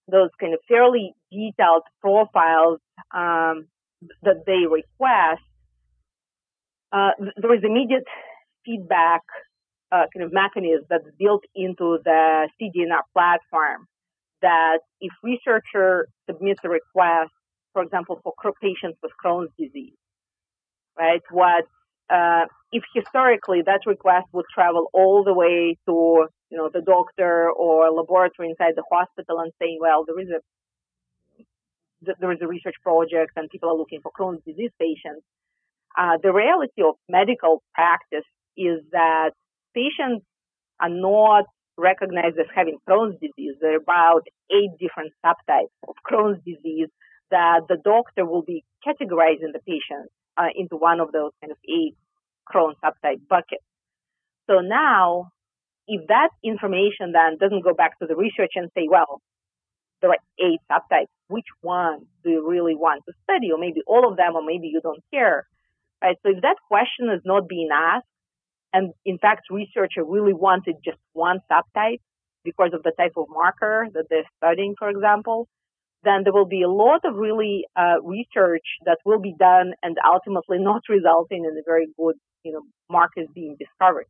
those 0.09 0.31
kind 0.41 0.53
of 0.53 0.61
fairly 0.69 1.15
detailed 1.31 1.85
profiles 2.01 2.81
um, 3.15 3.69
that 4.23 4.45
they 4.47 4.67
request, 4.69 5.43
uh, 6.93 7.11
there 7.41 7.55
is 7.55 7.63
immediate 7.63 8.05
feedback 8.67 9.23
uh, 9.93 10.05
kind 10.13 10.27
of 10.27 10.33
mechanism 10.33 10.85
that's 10.91 11.07
built 11.19 11.45
into 11.55 11.99
the 12.05 12.49
CDNR 12.61 13.03
platform 13.15 13.87
that 14.43 14.81
if 15.01 15.13
researcher 15.23 16.09
submits 16.29 16.61
a 16.65 16.69
request, 16.69 17.33
for 17.73 17.83
example, 17.83 18.21
for 18.23 18.33
patients 18.61 18.99
with 19.03 19.13
Crohn's 19.25 19.51
disease, 19.59 19.97
right, 20.99 21.23
what 21.31 21.65
uh, 22.11 22.45
if 22.73 22.83
historically 22.95 23.63
that 23.65 23.81
request 23.87 24.27
would 24.33 24.45
travel 24.53 24.89
all 24.93 25.25
the 25.25 25.33
way 25.33 25.77
to 25.87 26.27
you 26.51 26.59
know 26.59 26.69
the 26.73 26.83
doctor 26.83 27.51
or 27.51 27.91
laboratory 27.91 28.51
inside 28.51 28.75
the 28.77 28.85
hospital 28.91 29.41
and 29.41 29.53
saying, 29.59 29.79
well, 29.81 30.05
there 30.07 30.21
is 30.21 30.29
a 30.29 30.41
there 32.21 32.33
is 32.33 32.39
a 32.43 32.49
research 32.49 32.75
project 32.83 33.33
and 33.37 33.49
people 33.49 33.71
are 33.71 33.77
looking 33.77 34.01
for 34.03 34.13
Crohn's 34.13 34.43
disease 34.45 34.73
patients. 34.79 35.25
Uh, 35.97 36.19
the 36.23 36.33
reality 36.33 36.83
of 36.83 36.97
medical 37.09 37.63
practice 37.75 38.27
is 38.57 38.81
that 38.91 39.31
patients 39.75 40.25
are 40.81 40.89
not 40.91 41.45
recognized 41.77 42.39
as 42.39 42.47
having 42.55 42.79
Crohn's 42.89 43.19
disease. 43.21 43.55
There 43.61 43.75
are 43.75 43.77
about 43.77 44.23
eight 44.51 44.71
different 44.79 45.13
subtypes 45.25 45.75
of 45.89 45.95
Crohn's 46.07 46.43
disease 46.45 46.89
that 47.31 47.63
the 47.69 47.79
doctor 47.83 48.27
will 48.27 48.43
be 48.43 48.65
categorizing 48.87 49.53
the 49.53 49.61
patient 49.67 50.11
uh, 50.37 50.49
into 50.55 50.77
one 50.77 51.01
of 51.01 51.13
those 51.13 51.33
kind 51.41 51.51
of 51.51 51.59
eight 51.65 51.97
Crohn 52.49 52.75
subtype 52.85 53.27
buckets. 53.29 53.65
So 54.49 54.61
now, 54.61 55.33
if 55.87 56.07
that 56.09 56.31
information 56.45 57.13
then 57.13 57.39
doesn't 57.41 57.65
go 57.65 57.75
back 57.75 57.99
to 57.99 58.07
the 58.07 58.17
research 58.17 58.53
and 58.55 58.71
say, 58.75 58.87
well, 58.89 59.21
there 60.01 60.11
are 60.11 60.17
eight 60.39 60.61
subtypes, 60.71 61.13
which 61.29 61.47
one 61.61 62.07
do 62.25 62.31
you 62.31 62.49
really 62.49 62.75
want 62.75 63.03
to 63.07 63.15
study? 63.25 63.51
Or 63.53 63.59
maybe 63.59 63.81
all 63.87 64.11
of 64.11 64.17
them, 64.17 64.35
or 64.35 64.43
maybe 64.45 64.67
you 64.67 64.81
don't 64.83 65.03
care. 65.13 65.47
Right? 66.03 66.17
So 66.23 66.33
if 66.37 66.43
that 66.43 66.57
question 66.69 67.09
is 67.15 67.23
not 67.25 67.49
being 67.49 67.69
asked, 67.73 68.07
and 68.73 68.93
in 69.05 69.19
fact, 69.19 69.43
researcher 69.51 70.05
really 70.05 70.33
wanted 70.33 70.77
just 70.85 70.99
one 71.13 71.41
subtype 71.51 72.01
because 72.45 72.71
of 72.73 72.83
the 72.83 72.93
type 72.99 73.13
of 73.17 73.27
marker 73.29 73.87
that 73.95 74.07
they're 74.11 74.29
studying, 74.39 74.75
for 74.79 74.89
example, 74.89 75.49
then 76.05 76.25
there 76.25 76.33
will 76.33 76.47
be 76.47 76.63
a 76.63 76.69
lot 76.69 77.01
of 77.05 77.15
really 77.15 77.65
uh, 77.77 78.03
research 78.03 78.67
that 78.85 78.99
will 79.05 79.21
be 79.21 79.35
done 79.39 79.73
and 79.83 79.97
ultimately 80.05 80.59
not 80.59 80.83
resulting 80.89 81.45
in 81.45 81.57
a 81.57 81.63
very 81.65 81.87
good, 81.97 82.17
you 82.45 82.53
know, 82.53 82.63
markers 82.91 83.29
being 83.35 83.57
discovered. 83.59 84.07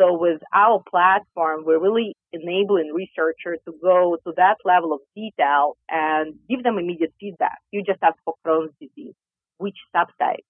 So 0.00 0.16
with 0.16 0.40
our 0.54 0.80
platform, 0.88 1.64
we're 1.66 1.82
really 1.82 2.14
enabling 2.32 2.92
researchers 2.94 3.58
to 3.66 3.74
go 3.82 4.16
to 4.24 4.32
that 4.36 4.56
level 4.64 4.92
of 4.92 5.00
detail 5.14 5.76
and 5.88 6.34
give 6.48 6.62
them 6.62 6.78
immediate 6.78 7.12
feedback. 7.18 7.58
You 7.72 7.82
just 7.84 7.98
ask 8.02 8.14
for 8.24 8.34
Crohn's 8.46 8.72
disease, 8.80 9.14
which 9.58 9.76
subtype, 9.94 10.46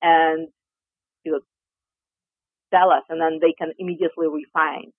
and 0.00 0.48
you 1.24 1.32
know, 1.32 1.40
tell 2.72 2.90
us, 2.90 3.02
and 3.08 3.20
then 3.20 3.38
they 3.40 3.52
can 3.52 3.72
immediately 3.78 4.26
refine, 4.26 4.90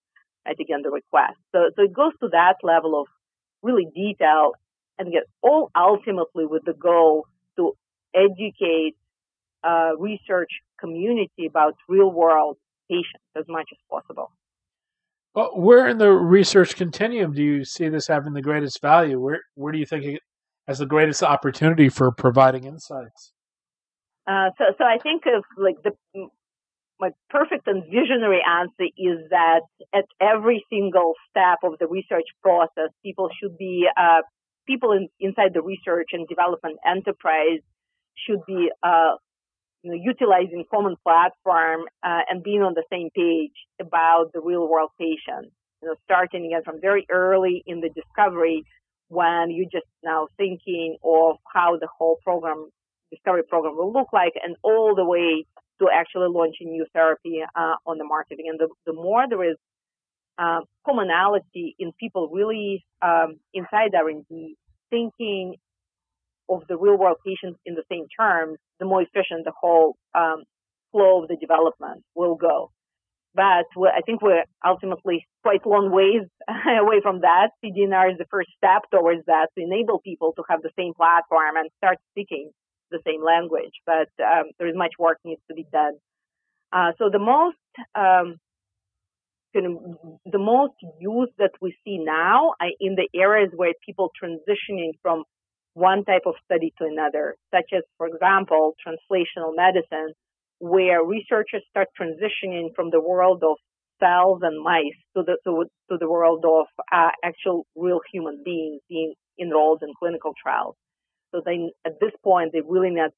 right, 0.46 0.60
again, 0.60 0.82
the 0.84 0.92
request. 0.92 1.38
So, 1.52 1.70
so 1.76 1.84
it 1.84 1.94
goes 1.94 2.14
to 2.22 2.30
that 2.32 2.56
level 2.64 3.00
of 3.00 3.08
really 3.62 3.88
detail 3.94 4.52
and 4.98 5.12
get 5.12 5.24
all 5.42 5.72
ultimately 5.76 6.46
with 6.46 6.64
the 6.66 6.74
goal 6.74 7.26
to 7.58 7.74
educate 8.14 8.96
uh, 9.64 9.92
research 9.98 10.50
community 10.80 11.46
about 11.48 11.76
real 11.88 12.12
world 12.12 12.58
patients 12.90 13.24
as 13.36 13.46
much 13.48 13.68
as 13.72 13.78
possible. 13.90 14.32
Well, 15.34 15.52
where 15.56 15.88
in 15.88 15.98
the 15.98 16.12
research 16.12 16.76
continuum 16.76 17.34
do 17.34 17.42
you 17.42 17.66
see 17.66 17.90
this 17.90 18.08
having 18.08 18.34
the 18.34 18.42
greatest 18.42 18.82
value? 18.82 19.20
Where 19.20 19.42
where 19.56 19.72
do 19.72 19.80
you 19.80 19.86
think 19.86 20.06
it 20.06 20.22
has 20.68 20.78
the 20.78 20.86
greatest 20.86 21.24
opportunity 21.24 21.90
for 21.90 22.12
providing 22.12 22.66
insights? 22.66 23.34
Uh, 24.28 24.50
so, 24.58 24.66
so 24.78 24.84
I 24.84 24.98
think 25.02 25.24
of 25.26 25.44
like 25.58 25.78
the 25.84 25.92
my 27.04 27.10
perfect 27.30 27.68
and 27.68 27.84
visionary 27.84 28.40
answer 28.48 28.88
is 28.98 29.20
that 29.30 29.62
at 29.94 30.06
every 30.22 30.64
single 30.70 31.14
step 31.30 31.60
of 31.64 31.74
the 31.80 31.88
research 31.88 32.30
process, 32.42 32.90
people 33.04 33.28
should 33.40 33.58
be 33.58 33.86
uh, 33.98 34.22
people 34.66 34.94
in, 34.94 35.10
inside 35.20 35.52
the 35.54 35.62
research 35.62 36.10
and 36.14 36.28
development 36.30 36.78
enterprise 36.88 37.60
should 38.26 38.40
be 38.48 38.70
uh, 38.84 39.16
you 39.84 39.92
know, 39.92 40.00
utilizing 40.02 40.64
common 40.72 40.96
platform 41.04 41.82
uh, 42.04 42.22
and 42.30 42.42
being 42.42 42.62
on 42.62 42.74
the 42.74 42.86
same 42.90 43.10
page 43.14 43.58
about 43.82 44.32
the 44.34 44.40
real 44.40 44.70
world 44.70 44.92
patient. 44.98 45.52
You 45.82 45.90
know, 45.90 45.96
starting 46.06 46.46
again 46.46 46.64
from 46.64 46.80
very 46.80 47.06
early 47.12 47.64
in 47.68 47.82
the 47.82 47.90
discovery 47.90 48.64
when 49.10 49.52
you're 49.52 49.74
just 49.80 49.92
now 50.06 50.28
thinking 50.38 50.96
of 51.04 51.36
how 51.54 51.76
the 51.78 51.90
whole 51.98 52.18
program, 52.24 52.70
discovery 53.12 53.44
program 53.44 53.76
will 53.76 53.92
look 53.92 54.14
like 54.14 54.34
and 54.42 54.56
all 54.64 54.96
the 54.96 55.04
way 55.04 55.46
to 55.80 55.88
actually 55.92 56.28
launching 56.30 56.72
new 56.72 56.86
therapy 56.94 57.42
uh, 57.56 57.76
on 57.86 57.98
the 57.98 58.04
market. 58.04 58.40
And 58.46 58.60
the, 58.60 58.68
the 58.86 58.94
more 58.94 59.26
there 59.28 59.50
is 59.50 59.58
uh, 60.38 60.62
commonality 60.86 61.76
in 61.80 61.92
people 62.00 62.30
really 62.32 62.86
um, 63.02 63.40
inside 63.54 63.94
R&D 63.96 64.56
thinking 64.90 65.56
of 66.50 66.62
the 66.68 66.78
real 66.78 66.98
world 66.98 67.18
patients 67.26 67.60
in 67.66 67.76
the 67.76 67.84
same 67.90 68.06
terms, 68.20 68.58
the 68.80 68.86
more 68.86 69.02
efficient 69.02 69.46
the 69.46 69.54
whole 69.60 69.96
um, 70.14 70.44
flow 70.92 71.22
of 71.24 71.28
the 71.28 71.38
development 71.38 72.04
will 72.16 72.36
go. 72.36 72.72
But 73.36 73.66
I 73.76 74.02
think 74.06 74.22
we're 74.22 74.44
ultimately 74.64 75.26
quite 75.42 75.66
long 75.66 75.90
ways 75.90 76.30
away 76.48 77.02
from 77.02 77.22
that. 77.22 77.50
CDNR 77.66 78.12
is 78.12 78.18
the 78.20 78.28
first 78.30 78.50
step 78.58 78.84
towards 78.92 79.26
that 79.26 79.48
to 79.58 79.64
enable 79.64 80.00
people 80.00 80.34
to 80.36 80.44
have 80.50 80.62
the 80.62 80.70
same 80.78 80.94
platform 80.94 81.58
and 81.58 81.70
start 81.78 81.98
speaking 82.12 82.52
the 82.96 83.04
same 83.10 83.24
language, 83.34 83.76
but 83.92 84.10
um, 84.32 84.46
there 84.58 84.70
is 84.72 84.78
much 84.84 84.94
work 85.06 85.18
needs 85.26 85.42
to 85.50 85.56
be 85.62 85.66
done. 85.80 85.96
Uh, 86.76 86.92
so 86.98 87.04
the 87.18 87.24
most 87.30 87.58
um, 88.06 88.28
the 89.54 90.44
most 90.54 90.74
use 91.00 91.30
that 91.38 91.52
we 91.62 91.76
see 91.84 91.98
now 92.00 92.54
in 92.80 92.96
the 92.96 93.08
areas 93.14 93.52
where 93.56 93.74
people 93.86 94.10
transitioning 94.22 94.92
from 95.04 95.24
one 95.76 96.04
type 96.06 96.24
of 96.26 96.36
study 96.46 96.74
to 96.78 96.86
another, 96.86 97.36
such 97.54 97.70
as, 97.78 97.84
for 97.98 98.08
example, 98.08 98.74
translational 98.86 99.52
medicine, 99.56 100.14
where 100.60 101.04
researchers 101.04 101.64
start 101.70 101.88
transitioning 102.00 102.70
from 102.76 102.90
the 102.90 103.02
world 103.02 103.44
of 103.44 103.58
cells 104.00 104.40
and 104.42 104.64
mice 104.64 105.00
to 105.16 105.24
the 105.24 105.38
to, 105.46 105.66
to 105.90 105.98
the 106.00 106.10
world 106.10 106.44
of 106.46 106.66
uh, 106.92 107.10
actual 107.24 107.66
real 107.76 108.02
human 108.12 108.42
beings 108.44 108.82
being 108.90 109.14
enrolled 109.40 109.82
in 109.84 109.90
clinical 110.00 110.34
trials. 110.42 110.76
So 111.34 111.42
they, 111.44 111.72
at 111.86 112.00
this 112.00 112.12
point, 112.24 112.52
they 112.54 112.62
really 112.62 112.92
not, 112.92 113.12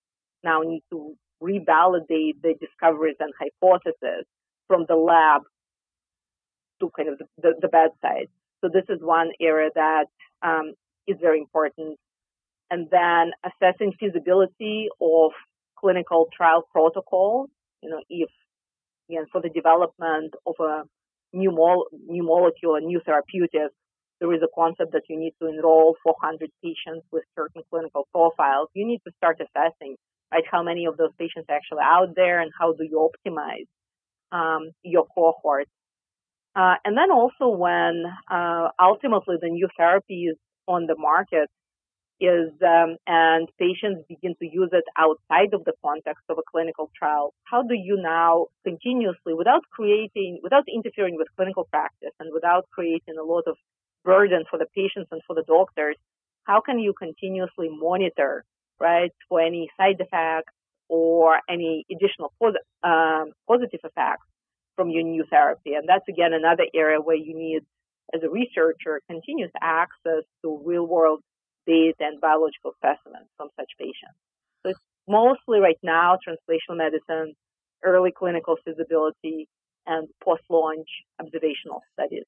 now 0.43 0.62
need 0.62 0.84
to 0.91 1.15
revalidate 1.43 2.41
the 2.41 2.54
discoveries 2.60 3.17
and 3.19 3.34
hypotheses 3.38 4.25
from 4.67 4.86
the 4.88 4.95
lab 4.95 5.41
to 6.80 6.89
kind 6.95 7.10
of 7.10 7.17
the, 7.17 7.25
the, 7.41 7.54
the 7.62 7.67
bedside. 7.67 8.28
So 8.62 8.69
this 8.73 8.86
is 8.89 8.99
one 9.01 9.32
area 9.41 9.69
that 9.75 10.06
um, 10.41 10.73
is 11.08 11.17
very 11.21 11.39
important. 11.39 11.97
And 12.71 12.88
then 12.89 13.32
assessing 13.43 13.93
feasibility 13.99 14.88
of 15.01 15.32
clinical 15.78 16.28
trial 16.36 16.63
protocols, 16.71 17.49
you 17.82 17.89
know, 17.89 18.01
if, 18.10 18.30
again, 19.10 19.25
for 19.32 19.41
the 19.41 19.49
development 19.49 20.34
of 20.47 20.56
a 20.60 20.84
new, 21.34 21.51
new 22.08 22.23
molecule 22.23 22.75
a 22.75 22.82
new 22.82 23.01
therapeutics, 23.06 23.75
there 24.19 24.34
is 24.34 24.41
a 24.41 24.47
concept 24.56 24.93
that 24.93 25.04
you 25.10 25.19
need 25.19 25.34
to 25.41 25.47
enroll 25.47 25.95
400 26.04 26.49
patients 26.63 27.06
with 27.12 27.23
certain 27.36 27.63
clinical 27.69 28.08
profiles. 28.12 28.69
You 28.73 28.88
need 28.88 29.01
to 29.06 29.12
start 29.17 29.41
assessing, 29.41 29.95
right, 30.32 30.43
how 30.49 30.63
many 30.63 30.86
of 30.86 30.97
those 30.97 31.12
patients 31.19 31.45
are 31.49 31.56
actually 31.56 31.84
out 31.84 32.15
there 32.15 32.39
and 32.39 32.51
how 32.58 32.73
do 32.73 32.84
you 32.84 33.10
optimize 33.10 33.67
um, 34.32 34.71
your 34.84 35.06
cohort. 35.13 35.67
Uh, 36.56 36.75
and 36.86 36.97
then 36.97 37.12
also 37.12 37.49
when 37.49 38.06
uh, 38.32 38.69
ultimately 38.82 39.36
the 39.41 39.49
new 39.49 39.67
therapy 39.78 40.28
is 40.32 40.38
on 40.67 40.88
the 40.88 40.95
market, 40.97 41.49
is 42.21 42.51
um, 42.63 42.95
and 43.08 43.49
patients 43.60 44.06
begin 44.08 44.36
to 44.39 44.47
use 44.47 44.69
it 44.71 44.86
outside 44.97 45.54
of 45.54 45.65
the 45.65 45.73
context 45.84 46.23
of 46.30 46.38
a 46.38 46.41
clinical 46.49 46.89
trial, 46.97 47.34
how 47.43 47.62
do 47.62 47.75
you 47.75 47.99
now 48.01 48.47
continuously, 48.63 49.34
without 49.34 49.63
creating, 49.69 50.39
without 50.41 50.63
interfering 50.73 51.17
with 51.17 51.28
clinical 51.36 51.67
practice 51.69 52.15
and 52.19 52.32
without 52.34 52.65
creating 52.71 53.15
a 53.19 53.23
lot 53.23 53.43
of 53.47 53.58
burden 54.06 54.44
for 54.50 54.58
the 54.58 54.68
patients 54.76 55.10
and 55.12 55.22
for 55.28 55.36
the 55.36 55.44
doctors, 55.48 55.98
how 56.44 56.62
can 56.62 56.78
you 56.80 56.94
continuously 56.94 57.70
monitor, 57.70 58.46
right, 58.80 59.12
for 59.28 59.41
any 59.41 59.70
side 59.78 60.00
effects 60.00 60.54
or 60.88 61.39
any 61.50 61.86
additional 61.91 62.32
um, 62.84 63.34
positive 63.48 63.82
effects 63.84 64.28
from 64.76 64.89
your 64.89 65.04
new 65.04 65.26
therapy? 65.30 65.74
And 65.74 65.89
that's 65.89 66.08
again 66.08 66.34
another 66.34 66.65
area 66.74 67.00
where 67.02 67.15
you 67.15 67.36
need, 67.36 67.62
as 68.13 68.22
a 68.24 68.30
researcher, 68.30 69.02
continuous 69.10 69.52
access 69.62 70.24
to 70.44 70.62
real 70.63 70.86
world 70.86 71.22
data 71.65 71.96
and 72.02 72.22
biological 72.22 72.74
specimens 72.78 73.28
from 73.38 73.50
such 73.60 73.72
patients. 73.80 74.18
So 74.62 74.70
it's 74.70 74.80
mostly 75.08 75.60
right 75.60 75.80
now 75.82 76.18
translational 76.22 76.78
medicine, 76.78 77.34
early 77.84 78.12
clinical 78.15 78.56
feasibility, 78.63 79.48
and 79.88 80.08
post-launch 80.24 80.88
observational 81.20 81.82
studies. 81.94 82.26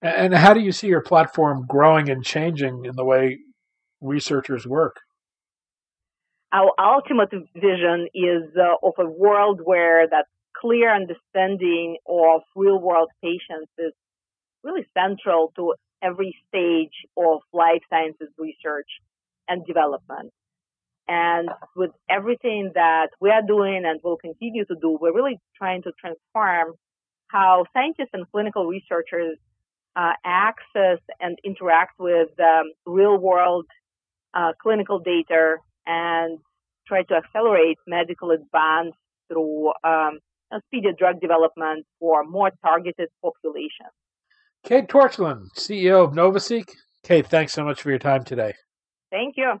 And 0.00 0.32
how 0.32 0.54
do 0.54 0.60
you 0.60 0.72
see 0.72 0.86
your 0.86 1.02
platform 1.02 1.66
growing 1.66 2.08
and 2.08 2.24
changing 2.24 2.84
in 2.84 2.94
the 2.94 3.04
way 3.04 3.38
researchers 4.00 4.66
work? 4.66 5.00
Our 6.52 6.70
ultimate 6.78 7.30
vision 7.54 8.08
is 8.14 8.44
uh, 8.56 8.86
of 8.86 8.94
a 8.98 9.10
world 9.10 9.60
where 9.62 10.06
that 10.08 10.26
clear 10.56 10.94
understanding 10.94 11.96
of 12.08 12.42
real 12.54 12.78
world 12.80 13.10
patients 13.22 13.70
is 13.76 13.92
really 14.62 14.86
central 14.96 15.52
to 15.56 15.74
every 16.02 16.34
stage 16.48 16.94
of 17.16 17.40
life 17.52 17.82
sciences 17.90 18.28
research 18.38 18.88
and 19.48 19.66
development. 19.66 20.32
And 21.08 21.48
with 21.74 21.90
everything 22.08 22.72
that 22.74 23.08
we 23.20 23.30
are 23.30 23.42
doing 23.42 23.82
and 23.84 24.00
will 24.04 24.18
continue 24.18 24.64
to 24.66 24.74
do, 24.80 24.98
we're 25.00 25.14
really 25.14 25.40
trying 25.56 25.82
to 25.82 25.92
transform 25.98 26.74
how 27.28 27.64
scientists 27.72 28.10
and 28.12 28.30
clinical 28.30 28.66
researchers 28.66 29.38
uh, 29.96 30.12
access 30.24 30.98
and 31.20 31.38
interact 31.44 31.98
with 31.98 32.28
um, 32.40 32.72
real 32.86 33.18
world 33.18 33.66
uh, 34.34 34.52
clinical 34.62 34.98
data 34.98 35.56
and 35.86 36.38
try 36.86 37.02
to 37.02 37.14
accelerate 37.14 37.78
medical 37.86 38.30
advance 38.30 38.94
through 39.28 39.72
um, 39.84 40.18
speedy 40.66 40.88
drug 40.98 41.20
development 41.20 41.86
for 41.98 42.24
more 42.24 42.50
targeted 42.64 43.08
populations. 43.22 43.92
Kate 44.64 44.88
Torchilin, 44.88 45.46
CEO 45.56 46.04
of 46.04 46.12
Novaseek. 46.12 46.68
Kate, 47.02 47.26
thanks 47.26 47.52
so 47.52 47.64
much 47.64 47.80
for 47.82 47.90
your 47.90 47.98
time 47.98 48.24
today. 48.24 48.54
Thank 49.10 49.34
you. 49.36 49.60